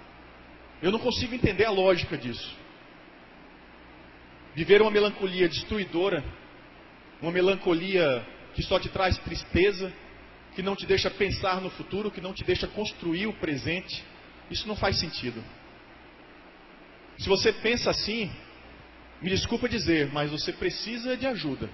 [0.81, 2.55] eu não consigo entender a lógica disso.
[4.55, 6.23] Viver uma melancolia destruidora,
[7.21, 9.91] uma melancolia que só te traz tristeza,
[10.55, 14.03] que não te deixa pensar no futuro, que não te deixa construir o presente,
[14.49, 15.43] isso não faz sentido.
[17.17, 18.31] Se você pensa assim,
[19.21, 21.69] me desculpa dizer, mas você precisa de ajuda.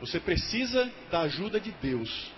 [0.00, 2.30] Você precisa da ajuda de Deus.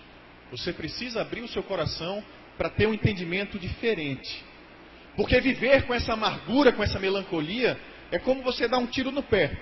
[0.51, 2.23] Você precisa abrir o seu coração
[2.57, 4.43] para ter um entendimento diferente.
[5.15, 7.79] Porque viver com essa amargura, com essa melancolia,
[8.11, 9.57] é como você dar um tiro no pé.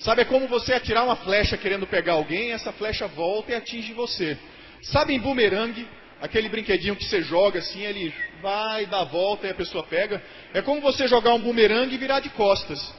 [0.00, 3.92] Sabe, é como você atirar uma flecha querendo pegar alguém, essa flecha volta e atinge
[3.92, 4.36] você.
[4.82, 5.86] Sabe em bumerangue,
[6.22, 10.22] aquele brinquedinho que você joga assim, ele vai, dá a volta e a pessoa pega?
[10.54, 12.94] É como você jogar um bumerangue e virar de costas.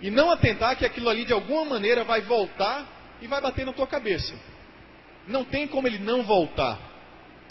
[0.00, 2.84] E não atentar que aquilo ali de alguma maneira vai voltar
[3.22, 4.34] e vai bater na tua cabeça.
[5.28, 6.80] Não tem como ele não voltar.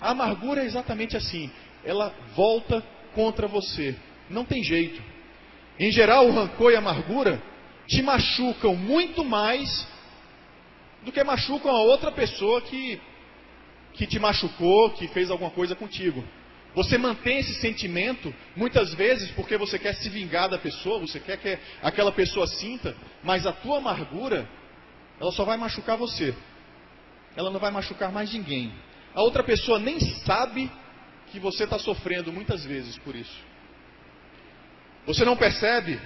[0.02, 1.50] A amargura é exatamente assim.
[1.86, 2.84] Ela volta
[3.16, 3.96] contra você.
[4.30, 5.02] Não tem jeito.
[5.80, 7.42] Em geral, o rancor e a amargura
[7.94, 9.88] te machucam muito mais
[11.04, 13.00] do que machucam a outra pessoa que,
[13.94, 16.24] que te machucou, que fez alguma coisa contigo.
[16.74, 21.38] Você mantém esse sentimento, muitas vezes porque você quer se vingar da pessoa, você quer
[21.38, 24.50] que aquela pessoa sinta, mas a tua amargura
[25.22, 26.34] ela só vai machucar você.
[27.36, 28.74] Ela não vai machucar mais ninguém.
[29.14, 30.72] A outra pessoa nem sabe
[31.32, 33.38] que você está sofrendo muitas vezes por isso.
[35.06, 36.00] Você não percebe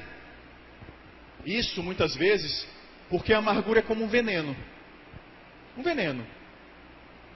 [1.55, 2.67] isso muitas vezes
[3.09, 4.55] porque a amargura é como um veneno.
[5.77, 6.25] Um veneno.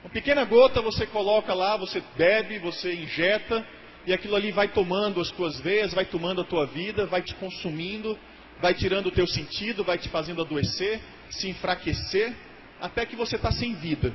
[0.02, 3.66] Uma pequena gota você coloca lá, você bebe, você injeta,
[4.04, 7.34] e aquilo ali vai tomando as tuas veias, vai tomando a tua vida, vai te
[7.36, 8.18] consumindo,
[8.60, 12.34] vai tirando o teu sentido, vai te fazendo adoecer, se enfraquecer,
[12.80, 14.12] até que você está sem vida.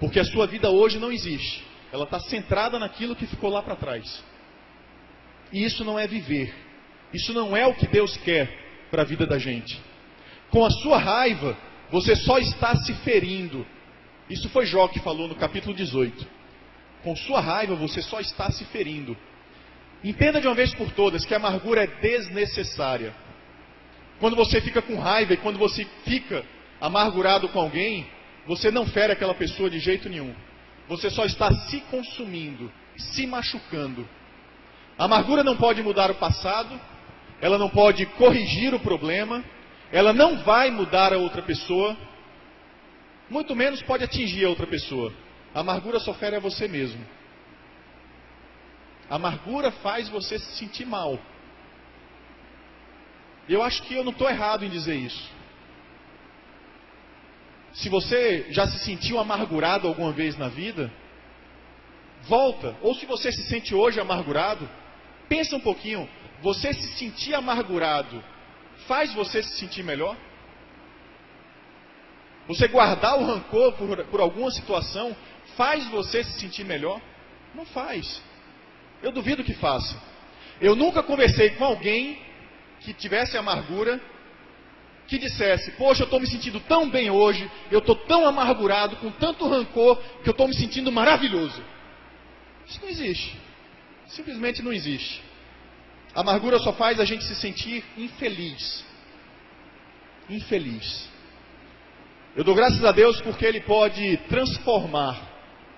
[0.00, 1.62] Porque a sua vida hoje não existe.
[1.92, 4.24] Ela está centrada naquilo que ficou lá para trás.
[5.52, 6.52] E isso não é viver.
[7.12, 8.63] Isso não é o que Deus quer
[8.94, 9.76] para a vida da gente.
[10.50, 11.56] Com a sua raiva,
[11.90, 13.66] você só está se ferindo.
[14.30, 16.24] Isso foi Jó que falou no capítulo 18.
[17.02, 19.16] Com sua raiva, você só está se ferindo.
[20.04, 23.12] Entenda de uma vez por todas que a amargura é desnecessária.
[24.20, 26.44] Quando você fica com raiva e quando você fica
[26.80, 28.06] amargurado com alguém,
[28.46, 30.32] você não fere aquela pessoa de jeito nenhum.
[30.88, 34.08] Você só está se consumindo, se machucando.
[34.96, 36.80] A amargura não pode mudar o passado,
[37.40, 39.44] ela não pode corrigir o problema,
[39.92, 41.96] ela não vai mudar a outra pessoa,
[43.28, 45.12] muito menos pode atingir a outra pessoa.
[45.54, 47.04] A amargura só fere a você mesmo.
[49.08, 51.18] A amargura faz você se sentir mal.
[53.48, 55.30] Eu acho que eu não estou errado em dizer isso.
[57.74, 60.90] Se você já se sentiu amargurado alguma vez na vida,
[62.22, 62.74] volta.
[62.80, 64.68] Ou se você se sente hoje amargurado,
[65.28, 66.08] pensa um pouquinho.
[66.44, 68.22] Você se sentir amargurado
[68.86, 70.14] faz você se sentir melhor?
[72.46, 75.16] Você guardar o rancor por, por alguma situação
[75.56, 77.00] faz você se sentir melhor?
[77.54, 78.22] Não faz.
[79.02, 79.98] Eu duvido que faça.
[80.60, 82.20] Eu nunca conversei com alguém
[82.80, 83.98] que tivesse amargura,
[85.06, 89.10] que dissesse: Poxa, eu estou me sentindo tão bem hoje, eu estou tão amargurado, com
[89.12, 91.64] tanto rancor, que eu estou me sentindo maravilhoso.
[92.66, 93.34] Isso não existe.
[94.08, 95.22] Simplesmente não existe.
[96.14, 98.84] A amargura só faz a gente se sentir infeliz.
[100.30, 101.08] Infeliz.
[102.36, 105.20] Eu dou graças a Deus porque Ele pode transformar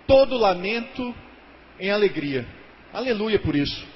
[0.07, 1.15] todo lamento
[1.81, 2.47] em alegria.
[2.93, 3.87] Aleluia por isso.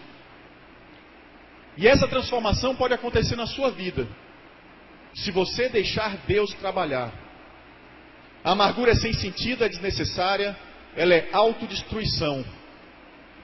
[1.76, 4.06] E essa transformação pode acontecer na sua vida,
[5.14, 7.12] se você deixar Deus trabalhar.
[8.44, 10.56] A amargura é sem sentido, é desnecessária,
[10.96, 12.44] ela é autodestruição.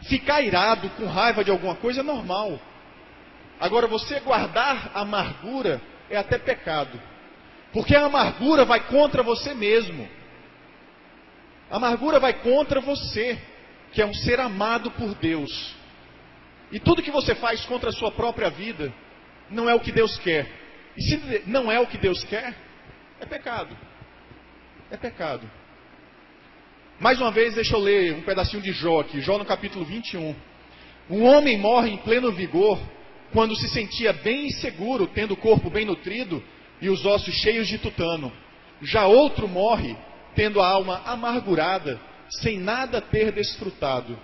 [0.02, 2.60] Ficar irado, com raiva de alguma coisa é normal.
[3.60, 7.00] Agora, você guardar amargura é até pecado.
[7.72, 10.08] Porque a amargura vai contra você mesmo.
[11.70, 13.38] A amargura vai contra você,
[13.92, 15.74] que é um ser amado por Deus.
[16.70, 18.92] E tudo que você faz contra a sua própria vida
[19.50, 20.46] não é o que Deus quer.
[20.96, 22.54] E se não é o que Deus quer,
[23.20, 23.76] é pecado.
[24.90, 25.48] É pecado.
[26.98, 30.34] Mais uma vez, deixa eu ler um pedacinho de Jó aqui, Jó no capítulo 21.
[31.10, 32.80] Um homem morre em pleno vigor
[33.32, 36.42] quando se sentia bem seguro, tendo o corpo bem nutrido
[36.80, 38.32] e os ossos cheios de tutano.
[38.82, 39.96] Já outro morre
[40.34, 44.18] tendo a alma amargurada, sem nada ter desfrutado.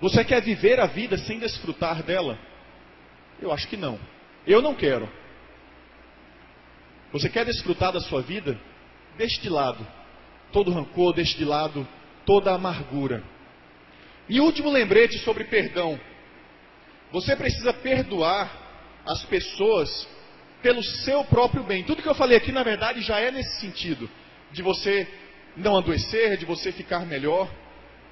[0.00, 2.38] Você quer viver a vida sem desfrutar dela?
[3.42, 3.98] Eu acho que não.
[4.46, 5.08] Eu não quero.
[7.12, 8.58] Você quer desfrutar da sua vida?
[9.16, 9.84] Deixe de lado
[10.52, 11.86] todo rancor, deixe de lado
[12.24, 13.22] toda amargura.
[14.28, 15.98] E último lembrete sobre perdão.
[17.12, 20.08] Você precisa perdoar as pessoas
[20.62, 21.84] pelo seu próprio bem.
[21.84, 24.08] Tudo que eu falei aqui, na verdade, já é nesse sentido.
[24.52, 25.06] De você
[25.56, 27.50] não adoecer, de você ficar melhor.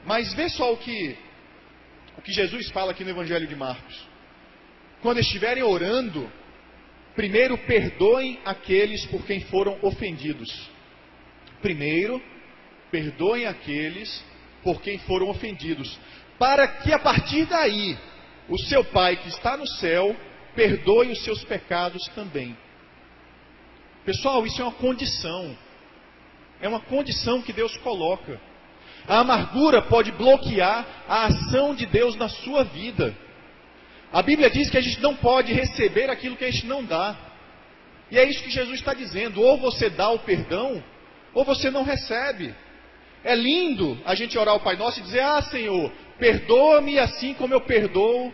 [0.04, 1.16] Mas vê só o que,
[2.16, 4.06] o que Jesus fala aqui no Evangelho de Marcos.
[5.02, 6.30] Quando estiverem orando,
[7.14, 10.70] primeiro perdoem aqueles por quem foram ofendidos.
[11.60, 12.22] Primeiro,
[12.90, 14.24] perdoem aqueles
[14.62, 15.98] por quem foram ofendidos,
[16.38, 17.96] para que a partir daí
[18.48, 20.14] o seu Pai que está no céu
[20.54, 22.56] perdoe os seus pecados também.
[24.04, 25.56] Pessoal, isso é uma condição.
[26.60, 28.40] É uma condição que Deus coloca.
[29.06, 33.14] A amargura pode bloquear a ação de Deus na sua vida.
[34.12, 37.16] A Bíblia diz que a gente não pode receber aquilo que a gente não dá.
[38.10, 40.82] E é isso que Jesus está dizendo: ou você dá o perdão,
[41.34, 42.54] ou você não recebe.
[43.24, 47.54] É lindo a gente orar o Pai Nosso e dizer: Ah, Senhor, perdoa-me assim como
[47.54, 48.32] eu perdoo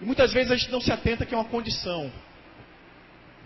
[0.00, 2.10] e muitas vezes a gente não se atenta que é uma condição.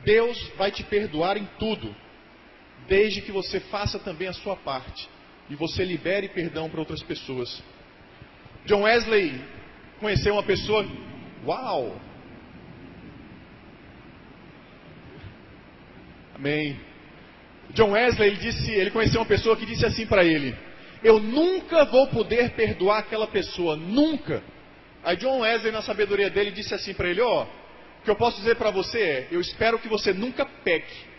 [0.04, 1.94] Deus vai te perdoar em tudo,
[2.88, 5.08] desde que você faça também a sua parte
[5.48, 7.62] e você libere perdão para outras pessoas.
[8.66, 9.42] John Wesley
[9.98, 10.86] conheceu uma pessoa,
[11.44, 12.00] uau!
[16.34, 16.78] Amém.
[17.70, 20.54] John Wesley ele disse, ele conheceu uma pessoa que disse assim para ele:
[21.02, 24.42] Eu nunca vou poder perdoar aquela pessoa, nunca.
[25.02, 28.16] Aí John Wesley, na sabedoria dele, disse assim para ele: Ó, oh, o que eu
[28.16, 31.12] posso dizer para você é: eu espero que você nunca peque.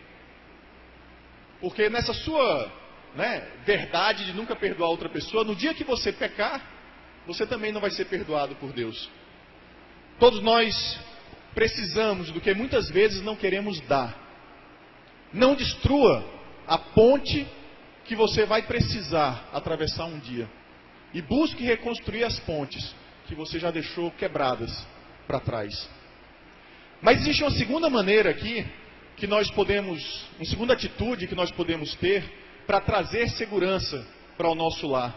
[1.59, 2.71] Porque nessa sua
[3.15, 6.61] né, verdade de nunca perdoar outra pessoa, no dia que você pecar,
[7.25, 9.09] você também não vai ser perdoado por Deus.
[10.19, 10.99] Todos nós
[11.53, 14.17] precisamos do que muitas vezes não queremos dar.
[15.31, 16.23] Não destrua
[16.67, 17.47] a ponte
[18.05, 20.49] que você vai precisar atravessar um dia.
[21.13, 22.93] E busque reconstruir as pontes
[23.27, 24.85] que você já deixou quebradas
[25.27, 25.89] para trás.
[27.01, 28.65] Mas existe uma segunda maneira aqui
[29.15, 32.23] que nós podemos, uma segunda atitude que nós podemos ter
[32.65, 34.05] para trazer segurança
[34.37, 35.13] para o nosso lar,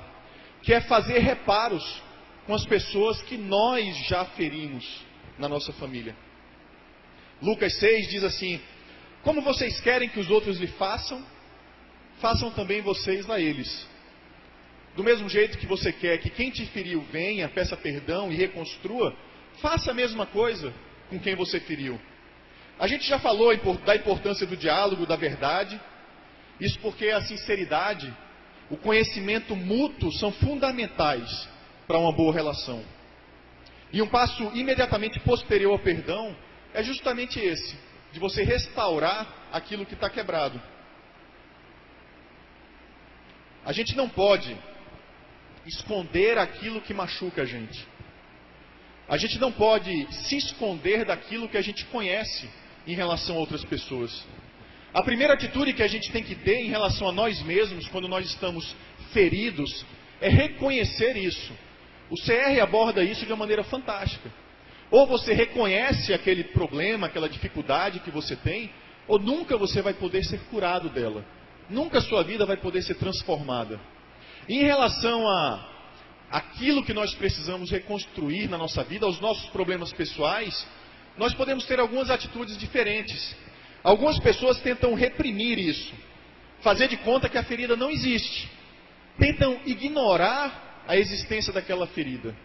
[0.62, 2.02] que é fazer reparos
[2.46, 4.84] com as pessoas que nós já ferimos
[5.38, 6.14] na nossa família.
[7.40, 8.60] Lucas 6 diz assim:
[9.22, 11.24] Como vocês querem que os outros lhe façam,
[12.20, 13.86] façam também vocês a eles.
[14.94, 19.14] Do mesmo jeito que você quer que quem te feriu venha, peça perdão e reconstrua,
[19.60, 20.72] faça a mesma coisa
[21.10, 22.00] com quem você feriu.
[22.78, 25.80] A gente já falou da importância do diálogo, da verdade.
[26.60, 28.12] Isso porque a sinceridade,
[28.70, 31.48] o conhecimento mútuo são fundamentais
[31.86, 32.82] para uma boa relação.
[33.92, 36.34] E um passo imediatamente posterior ao perdão
[36.74, 37.78] é justamente esse,
[38.12, 40.60] de você restaurar aquilo que está quebrado.
[43.66, 44.56] A gente não pode
[45.66, 47.84] esconder aquilo que machuca a gente.
[49.08, 52.48] A gente não pode se esconder daquilo que a gente conhece
[52.86, 54.24] em relação a outras pessoas.
[54.94, 58.06] A primeira atitude que a gente tem que ter em relação a nós mesmos, quando
[58.06, 58.72] nós estamos
[59.12, 59.84] feridos,
[60.20, 61.52] é reconhecer isso.
[62.08, 64.30] O CR aborda isso de uma maneira fantástica.
[64.92, 68.70] Ou você reconhece aquele problema, aquela dificuldade que você tem,
[69.08, 71.24] ou nunca você vai poder ser curado dela.
[71.68, 73.80] Nunca a sua vida vai poder ser transformada.
[74.48, 75.76] Em relação a
[76.30, 80.66] aquilo que nós precisamos reconstruir na nossa vida, aos nossos problemas pessoais,
[81.16, 83.34] nós podemos ter algumas atitudes diferentes.
[83.82, 85.94] Algumas pessoas tentam reprimir isso,
[86.60, 88.50] fazer de conta que a ferida não existe.
[89.18, 92.36] Tentam ignorar a existência daquela ferida.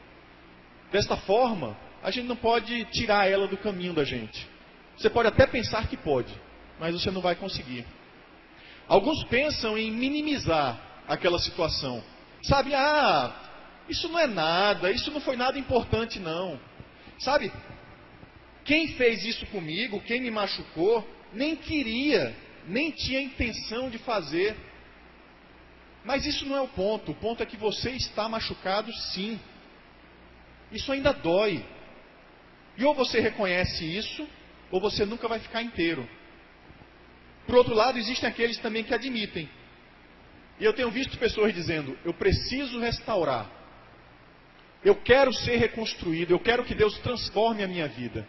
[0.92, 4.48] Desta forma, a gente não pode tirar ela do caminho da gente.
[4.98, 6.34] Você pode até pensar que pode,
[6.80, 7.86] mas você não vai conseguir.
[8.88, 12.04] Alguns pensam em minimizar aquela situação.
[12.44, 13.34] Sabe, ah,
[13.88, 16.60] isso não é nada, isso não foi nada importante, não.
[17.20, 17.52] Sabe,
[18.64, 22.36] quem fez isso comigo, quem me machucou, nem queria,
[22.68, 24.56] nem tinha intenção de fazer.
[26.04, 27.12] Mas isso não é o ponto.
[27.12, 29.40] O ponto é que você está machucado, sim.
[30.72, 31.64] Isso ainda dói.
[32.78, 34.28] E ou você reconhece isso,
[34.72, 36.08] ou você nunca vai ficar inteiro.
[37.52, 39.50] Por outro lado, existem aqueles também que admitem.
[40.58, 43.52] E eu tenho visto pessoas dizendo: eu preciso restaurar.
[44.86, 48.26] Eu quero ser reconstruído, eu quero que Deus transforme a minha vida.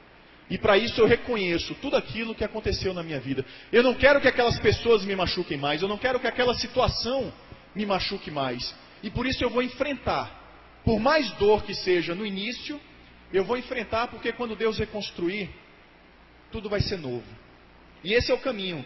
[0.51, 3.47] E para isso eu reconheço tudo aquilo que aconteceu na minha vida.
[3.71, 7.33] Eu não quero que aquelas pessoas me machuquem mais, eu não quero que aquela situação
[7.77, 8.75] me machuque mais.
[9.05, 10.83] E por isso eu vou enfrentar.
[10.85, 12.81] Por mais dor que seja no início,
[13.33, 15.49] eu vou enfrentar porque quando Deus reconstruir,
[16.51, 17.23] tudo vai ser novo.
[18.03, 18.85] E esse é o caminho.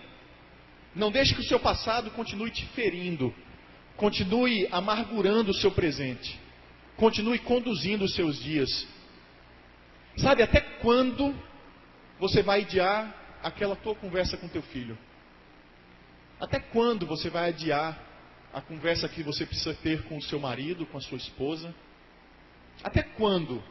[0.96, 3.32] Não deixe que o seu passado continue te ferindo,
[3.98, 6.40] continue amargurando o seu presente,
[6.96, 8.88] continue conduzindo os seus dias.
[10.16, 11.38] Sabe até quando
[12.18, 14.96] você vai adiar aquela tua conversa com teu filho?
[16.40, 18.00] Até quando você vai adiar
[18.50, 21.74] a conversa que você precisa ter com o seu marido, com a sua esposa?
[22.82, 23.62] Até quando?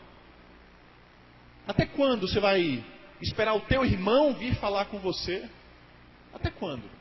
[1.68, 2.86] Até quando você vai
[3.20, 5.50] esperar o teu irmão vir falar com você?
[6.32, 6.95] Até quando?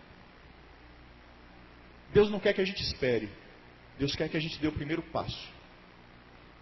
[2.15, 3.29] Deus não quer que a gente espere.
[3.99, 5.53] Deus quer que a gente dê o primeiro passo.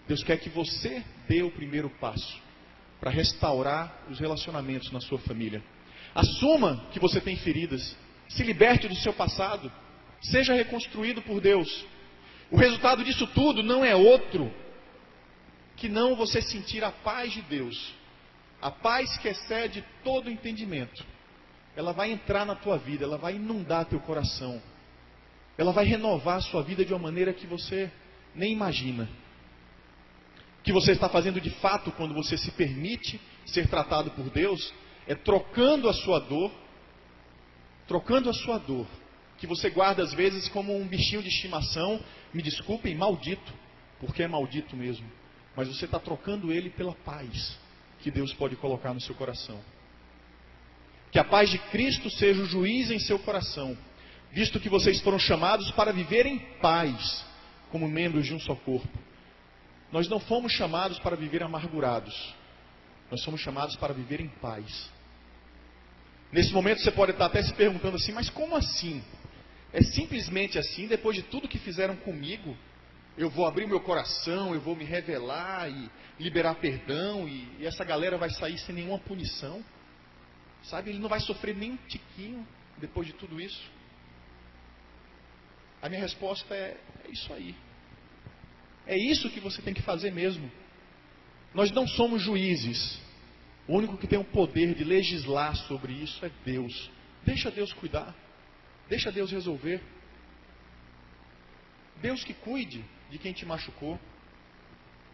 [0.08, 2.40] Deus quer que você dê o primeiro passo
[2.98, 5.62] para restaurar os relacionamentos na sua família.
[6.14, 7.94] Assuma que você tem feridas.
[8.30, 9.70] Se liberte do seu passado.
[10.22, 11.84] Seja reconstruído por Deus.
[12.50, 14.52] O resultado disso tudo não é outro
[15.76, 17.94] que não você sentir a paz de Deus.
[18.60, 21.04] A paz que excede todo entendimento.
[21.76, 24.62] Ela vai entrar na tua vida, ela vai inundar teu coração.
[25.56, 27.90] Ela vai renovar a sua vida de uma maneira que você
[28.34, 29.08] nem imagina.
[30.62, 34.72] Que você está fazendo de fato quando você se permite ser tratado por Deus
[35.06, 36.52] é trocando a sua dor,
[37.86, 38.86] trocando a sua dor
[39.42, 42.00] que você guarda às vezes como um bichinho de estimação,
[42.32, 43.52] me desculpem, maldito,
[43.98, 45.04] porque é maldito mesmo.
[45.56, 47.58] Mas você está trocando ele pela paz
[47.98, 49.60] que Deus pode colocar no seu coração.
[51.10, 53.76] Que a paz de Cristo seja o juiz em seu coração,
[54.32, 57.24] visto que vocês foram chamados para viver em paz,
[57.70, 58.98] como membros de um só corpo.
[59.92, 62.34] Nós não fomos chamados para viver amargurados,
[63.10, 64.90] nós somos chamados para viver em paz.
[66.32, 69.04] Nesse momento você pode estar até se perguntando assim, mas como assim?
[69.70, 72.56] É simplesmente assim, depois de tudo que fizeram comigo,
[73.18, 77.84] eu vou abrir meu coração, eu vou me revelar e liberar perdão, e, e essa
[77.84, 79.62] galera vai sair sem nenhuma punição.
[80.62, 82.46] Sabe, ele não vai sofrer nem um tiquinho
[82.78, 83.70] depois de tudo isso.
[85.82, 87.54] A minha resposta é: é isso aí.
[88.86, 90.50] É isso que você tem que fazer mesmo.
[91.52, 93.00] Nós não somos juízes.
[93.66, 96.90] O único que tem o poder de legislar sobre isso é Deus.
[97.24, 98.14] Deixa Deus cuidar.
[98.88, 99.80] Deixa Deus resolver.
[102.00, 103.98] Deus que cuide de quem te machucou.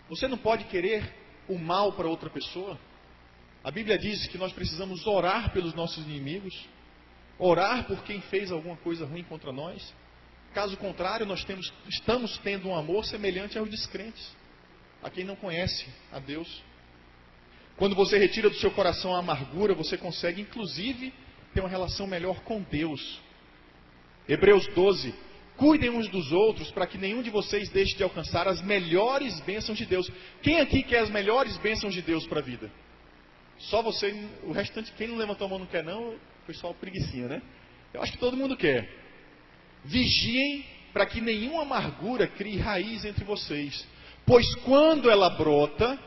[0.08, 1.14] Você não pode querer
[1.46, 2.78] o mal para outra pessoa.
[3.62, 6.54] A Bíblia diz que nós precisamos orar pelos nossos inimigos,
[7.38, 9.94] orar por quem fez alguma coisa ruim contra nós.
[10.54, 14.36] Caso contrário, nós temos, estamos tendo um amor semelhante aos descrentes,
[15.02, 16.62] a quem não conhece a Deus.
[17.76, 21.12] Quando você retira do seu coração a amargura, você consegue, inclusive,
[21.54, 23.20] ter uma relação melhor com Deus.
[24.28, 25.14] Hebreus 12.
[25.56, 29.76] Cuidem uns dos outros para que nenhum de vocês deixe de alcançar as melhores bênçãos
[29.76, 30.10] de Deus.
[30.40, 32.70] Quem aqui quer as melhores bênçãos de Deus para a vida?
[33.58, 37.26] Só você, o restante, quem não levantou a mão não quer não, foi só preguiçinha,
[37.26, 37.42] né?
[37.92, 38.88] Eu acho que todo mundo quer.
[39.88, 43.86] Vigiem para que nenhuma amargura crie raiz entre vocês.
[44.26, 45.98] Pois quando ela brota,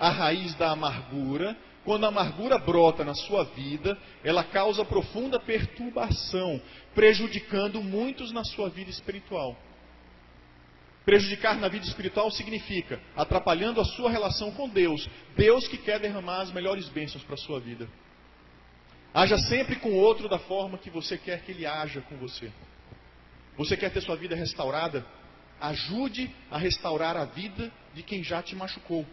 [0.00, 1.54] a raiz da amargura,
[1.84, 6.60] quando a amargura brota na sua vida, ela causa profunda perturbação,
[6.94, 9.54] prejudicando muitos na sua vida espiritual.
[11.04, 15.06] Prejudicar na vida espiritual significa atrapalhando a sua relação com Deus.
[15.36, 17.88] Deus que quer derramar as melhores bênçãos para a sua vida.
[19.12, 22.50] Haja sempre com o outro da forma que você quer que ele haja com você.
[23.58, 25.04] Você quer ter sua vida restaurada?
[25.60, 29.04] Ajude a restaurar a vida de quem já te machucou.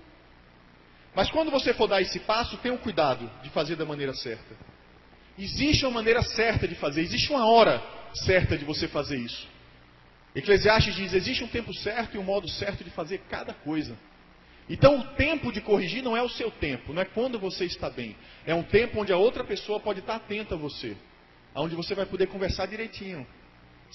[1.15, 4.55] Mas quando você for dar esse passo, tenha o cuidado de fazer da maneira certa.
[5.37, 7.81] Existe uma maneira certa de fazer, existe uma hora
[8.13, 9.47] certa de você fazer isso.
[10.35, 13.97] Eclesiastes diz: existe um tempo certo e um modo certo de fazer cada coisa.
[14.69, 17.89] Então, o tempo de corrigir não é o seu tempo, não é quando você está
[17.89, 18.15] bem.
[18.45, 20.95] É um tempo onde a outra pessoa pode estar atenta a você.
[21.55, 23.25] onde você vai poder conversar direitinho.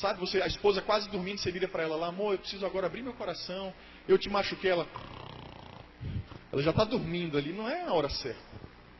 [0.00, 2.86] Sabe, você, a esposa quase dormindo, você vira para ela lá, amor, eu preciso agora
[2.86, 3.72] abrir meu coração,
[4.08, 4.86] eu te machuquei, ela.
[6.50, 8.40] Ela já está dormindo ali, não é a hora certa.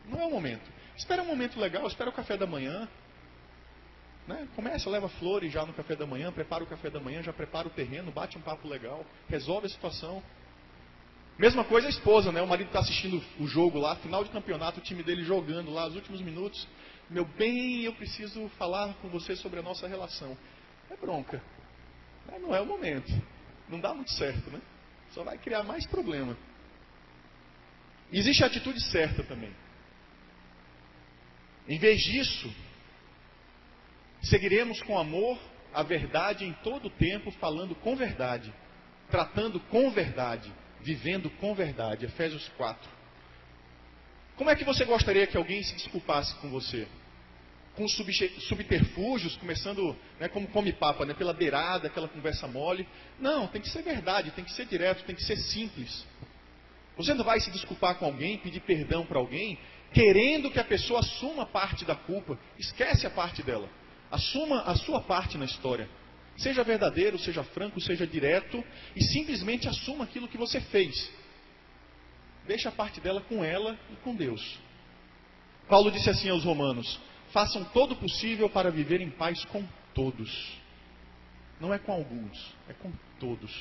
[0.06, 0.70] Não é o momento.
[0.98, 2.86] Espera um momento legal, espera o café da manhã.
[4.28, 4.46] Né?
[4.54, 7.66] Começa, leva flores já no café da manhã, prepara o café da manhã, já prepara
[7.66, 10.22] o terreno, bate um papo legal, resolve a situação.
[11.38, 12.42] Mesma coisa a esposa, né?
[12.42, 15.86] O marido está assistindo o jogo lá, final de campeonato, o time dele jogando lá,
[15.86, 16.68] os últimos minutos.
[17.08, 20.36] Meu bem, eu preciso falar com você sobre a nossa relação.
[20.90, 21.42] É bronca.
[22.40, 23.10] Não é o momento.
[23.68, 24.60] Não dá muito certo, né?
[25.12, 26.36] Só vai criar mais problema.
[28.12, 29.54] Existe a atitude certa também.
[31.68, 32.52] Em vez disso,
[34.22, 35.38] seguiremos com amor
[35.72, 38.52] a verdade em todo o tempo, falando com verdade,
[39.08, 42.06] tratando com verdade, vivendo com verdade.
[42.06, 42.90] Efésios 4.
[44.36, 46.88] Como é que você gostaria que alguém se desculpasse com você?
[47.80, 52.86] Com subterfúgios, começando né, como come papa, né, pela beirada, aquela conversa mole.
[53.18, 56.06] Não, tem que ser verdade, tem que ser direto, tem que ser simples.
[56.98, 59.58] Você não vai se desculpar com alguém, pedir perdão para alguém,
[59.94, 62.38] querendo que a pessoa assuma parte da culpa.
[62.58, 63.66] Esquece a parte dela.
[64.10, 65.88] Assuma a sua parte na história.
[66.36, 68.62] Seja verdadeiro, seja franco, seja direto
[68.94, 71.10] e simplesmente assuma aquilo que você fez.
[72.46, 74.58] Deixa a parte dela com ela e com Deus.
[75.66, 77.00] Paulo disse assim aos Romanos:
[77.32, 79.64] façam todo o possível para viver em paz com
[79.94, 80.58] todos.
[81.60, 83.52] Não é com alguns, é com todos.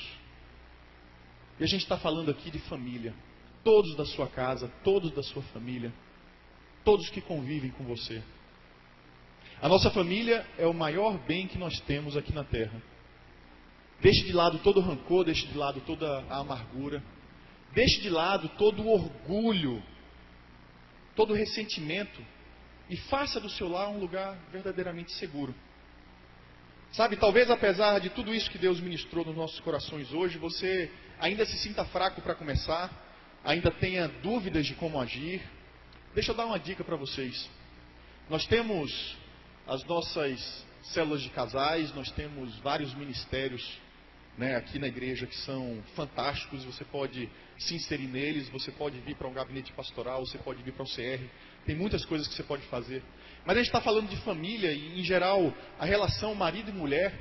[1.58, 3.14] E a gente está falando aqui de família.
[3.62, 5.92] Todos da sua casa, todos da sua família,
[6.82, 8.22] todos que convivem com você.
[9.60, 12.82] A nossa família é o maior bem que nós temos aqui na terra.
[14.00, 17.02] Deixe de lado todo o rancor, deixe de lado toda a amargura,
[17.74, 19.82] deixe de lado todo o orgulho,
[21.14, 22.24] todo o ressentimento
[22.90, 25.54] e faça do seu lar um lugar verdadeiramente seguro.
[26.92, 31.46] Sabe, talvez apesar de tudo isso que Deus ministrou nos nossos corações hoje, você ainda
[31.46, 32.90] se sinta fraco para começar,
[33.44, 35.40] ainda tenha dúvidas de como agir.
[36.12, 37.48] Deixa eu dar uma dica para vocês.
[38.28, 39.16] Nós temos
[39.68, 43.78] as nossas células de casais, nós temos vários ministérios
[44.36, 49.14] né, aqui na igreja que são fantásticos, você pode se inserir neles, você pode vir
[49.14, 51.22] para um gabinete pastoral, você pode vir para o CR,
[51.64, 53.02] tem muitas coisas que você pode fazer.
[53.44, 57.18] Mas a gente está falando de família e, em geral, a relação marido e mulher,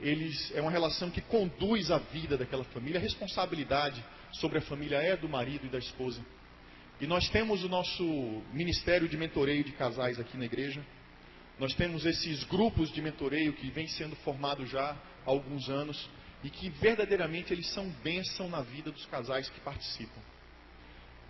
[0.00, 4.02] eles, é uma relação que conduz a vida daquela família, a responsabilidade
[4.32, 6.24] sobre a família é do marido e da esposa.
[7.00, 8.04] E nós temos o nosso
[8.52, 10.84] ministério de mentoreio de casais aqui na igreja.
[11.58, 16.08] Nós temos esses grupos de mentoreio que vem sendo formado já há alguns anos
[16.42, 20.20] e que verdadeiramente eles são bênção na vida dos casais que participam.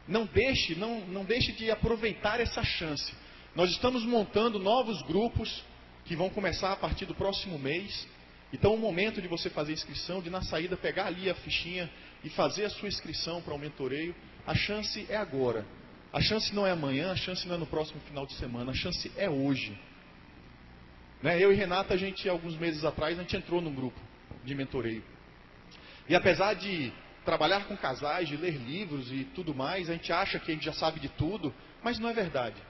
[0.07, 3.13] Não deixe, não, não deixe de aproveitar essa chance.
[3.55, 5.65] Nós estamos montando novos grupos
[6.05, 8.07] que vão começar a partir do próximo mês.
[8.53, 11.89] Então, é o momento de você fazer inscrição, de na saída pegar ali a fichinha
[12.25, 14.15] e fazer a sua inscrição para o mentoreio,
[14.47, 15.65] a chance é agora.
[16.13, 18.75] A chance não é amanhã, a chance não é no próximo final de semana, a
[18.75, 19.79] chance é hoje.
[21.23, 21.41] Né?
[21.41, 24.01] Eu e Renata, a gente, alguns meses atrás, a gente entrou num grupo
[24.45, 25.05] de mentoreio.
[26.09, 26.93] E apesar de
[27.25, 30.65] trabalhar com casais, de ler livros e tudo mais, a gente acha que a gente
[30.65, 32.61] já sabe de tudo, mas não é verdade.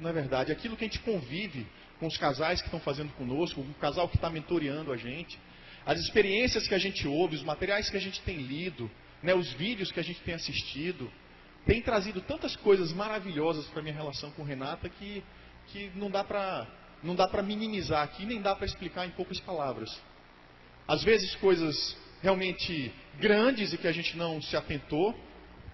[0.00, 0.52] Não é verdade.
[0.52, 1.66] Aquilo que a gente convive
[1.98, 5.38] com os casais que estão fazendo conosco, o casal que está mentoreando a gente,
[5.84, 8.90] as experiências que a gente ouve, os materiais que a gente tem lido,
[9.22, 11.10] né, os vídeos que a gente tem assistido,
[11.64, 15.22] tem trazido tantas coisas maravilhosas para a minha relação com Renata que,
[15.68, 16.66] que não dá para
[17.02, 20.00] não dá para minimizar aqui, nem dá para explicar em poucas palavras.
[20.88, 21.96] Às vezes coisas
[22.26, 25.14] realmente grandes e que a gente não se atentou,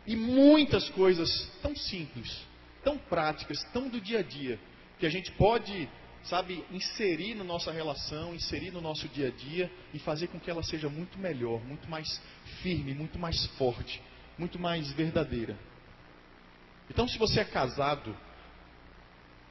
[0.06, 2.46] e muitas coisas tão simples,
[2.84, 4.60] tão práticas, tão do dia a dia,
[4.98, 5.88] que a gente pode,
[6.24, 10.50] sabe, inserir na nossa relação, inserir no nosso dia a dia e fazer com que
[10.50, 12.20] ela seja muito melhor, muito mais
[12.62, 14.02] firme, muito mais forte,
[14.36, 15.56] muito mais verdadeira.
[16.90, 18.14] Então, se você é casado,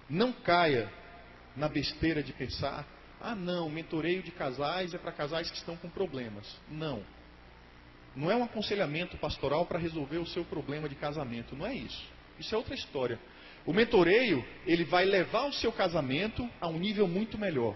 [0.08, 0.92] não caia
[1.56, 2.86] na besteira de pensar:
[3.24, 6.60] ah, não, mentoreio de casais é para casais que estão com problemas.
[6.70, 7.04] Não.
[8.16, 11.56] Não é um aconselhamento pastoral para resolver o seu problema de casamento.
[11.56, 12.04] Não é isso.
[12.40, 13.20] Isso é outra história.
[13.66, 17.76] O mentoreio, ele vai levar o seu casamento a um nível muito melhor.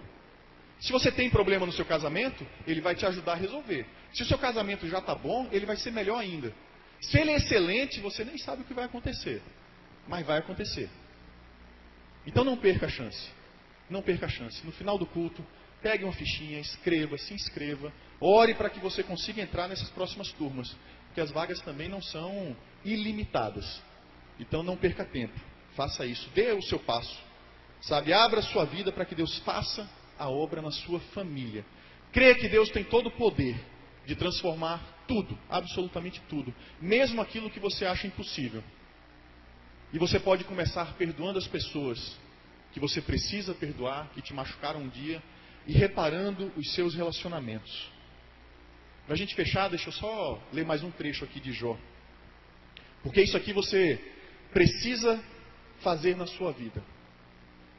[0.79, 3.85] Se você tem problema no seu casamento, ele vai te ajudar a resolver.
[4.13, 6.53] Se o seu casamento já está bom, ele vai ser melhor ainda.
[7.01, 9.41] Se ele é excelente, você nem sabe o que vai acontecer.
[10.07, 10.89] Mas vai acontecer.
[12.25, 13.29] Então não perca a chance.
[13.89, 14.65] Não perca a chance.
[14.65, 15.45] No final do culto,
[15.81, 20.75] pegue uma fichinha, escreva, se inscreva, ore para que você consiga entrar nessas próximas turmas,
[21.07, 23.81] porque as vagas também não são ilimitadas.
[24.39, 25.39] Então não perca tempo.
[25.75, 27.23] Faça isso, dê o seu passo.
[27.81, 31.65] Sabe, abra sua vida para que Deus faça a obra na sua família.
[32.11, 33.59] Creia que Deus tem todo o poder
[34.05, 38.63] de transformar tudo, absolutamente tudo, mesmo aquilo que você acha impossível.
[39.93, 42.17] E você pode começar perdoando as pessoas
[42.75, 45.23] que você precisa perdoar, que te machucaram um dia,
[45.65, 47.89] e reparando os seus relacionamentos.
[49.05, 51.77] Para a gente fechar, deixa eu só ler mais um trecho aqui de Jó.
[53.01, 53.97] Porque isso aqui você
[54.51, 55.23] precisa
[55.79, 56.83] fazer na sua vida.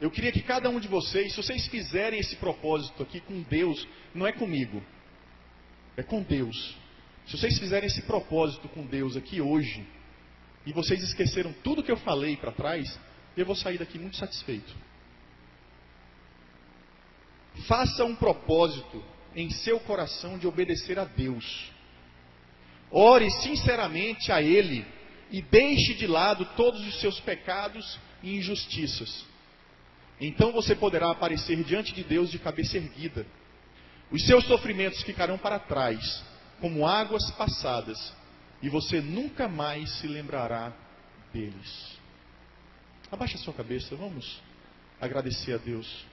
[0.00, 3.86] Eu queria que cada um de vocês, se vocês fizerem esse propósito aqui com Deus,
[4.14, 4.82] não é comigo,
[5.94, 6.74] é com Deus.
[7.26, 9.86] Se vocês fizerem esse propósito com Deus aqui hoje,
[10.64, 12.98] e vocês esqueceram tudo que eu falei para trás,
[13.36, 14.74] eu vou sair daqui muito satisfeito.
[17.66, 19.02] Faça um propósito
[19.34, 21.70] em seu coração de obedecer a Deus.
[22.90, 24.86] Ore sinceramente a Ele
[25.30, 29.24] e deixe de lado todos os seus pecados e injustiças.
[30.20, 33.26] Então você poderá aparecer diante de Deus de cabeça erguida.
[34.10, 36.24] Os seus sofrimentos ficarão para trás,
[36.60, 38.14] como águas passadas,
[38.62, 40.72] e você nunca mais se lembrará
[41.32, 41.98] deles.
[43.10, 44.42] Abaixe a sua cabeça, vamos
[45.00, 46.04] agradecer a Deus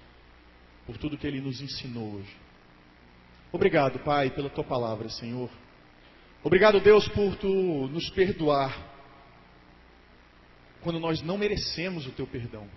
[0.86, 2.36] por tudo que Ele nos ensinou hoje.
[3.52, 5.50] Obrigado, Pai, pela tua palavra, Senhor.
[6.44, 8.92] Obrigado, Deus, por tu nos perdoar
[10.82, 12.68] quando nós não merecemos o teu perdão.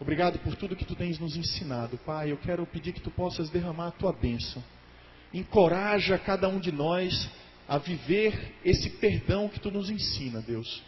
[0.00, 2.32] Obrigado por tudo que tu tens nos ensinado, Pai.
[2.32, 4.62] Eu quero pedir que tu possas derramar a tua bênção.
[5.32, 7.30] Encoraja cada um de nós
[7.68, 10.82] a viver esse perdão que tu nos ensina, Deus.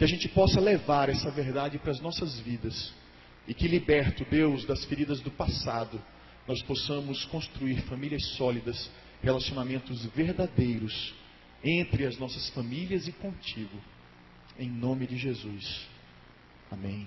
[0.00, 2.90] Que a gente possa levar essa verdade para as nossas vidas.
[3.46, 6.00] E que, liberto, Deus, das feridas do passado,
[6.48, 8.90] nós possamos construir famílias sólidas,
[9.22, 11.12] relacionamentos verdadeiros
[11.62, 13.78] entre as nossas famílias e contigo.
[14.58, 15.86] Em nome de Jesus.
[16.70, 17.06] Amém.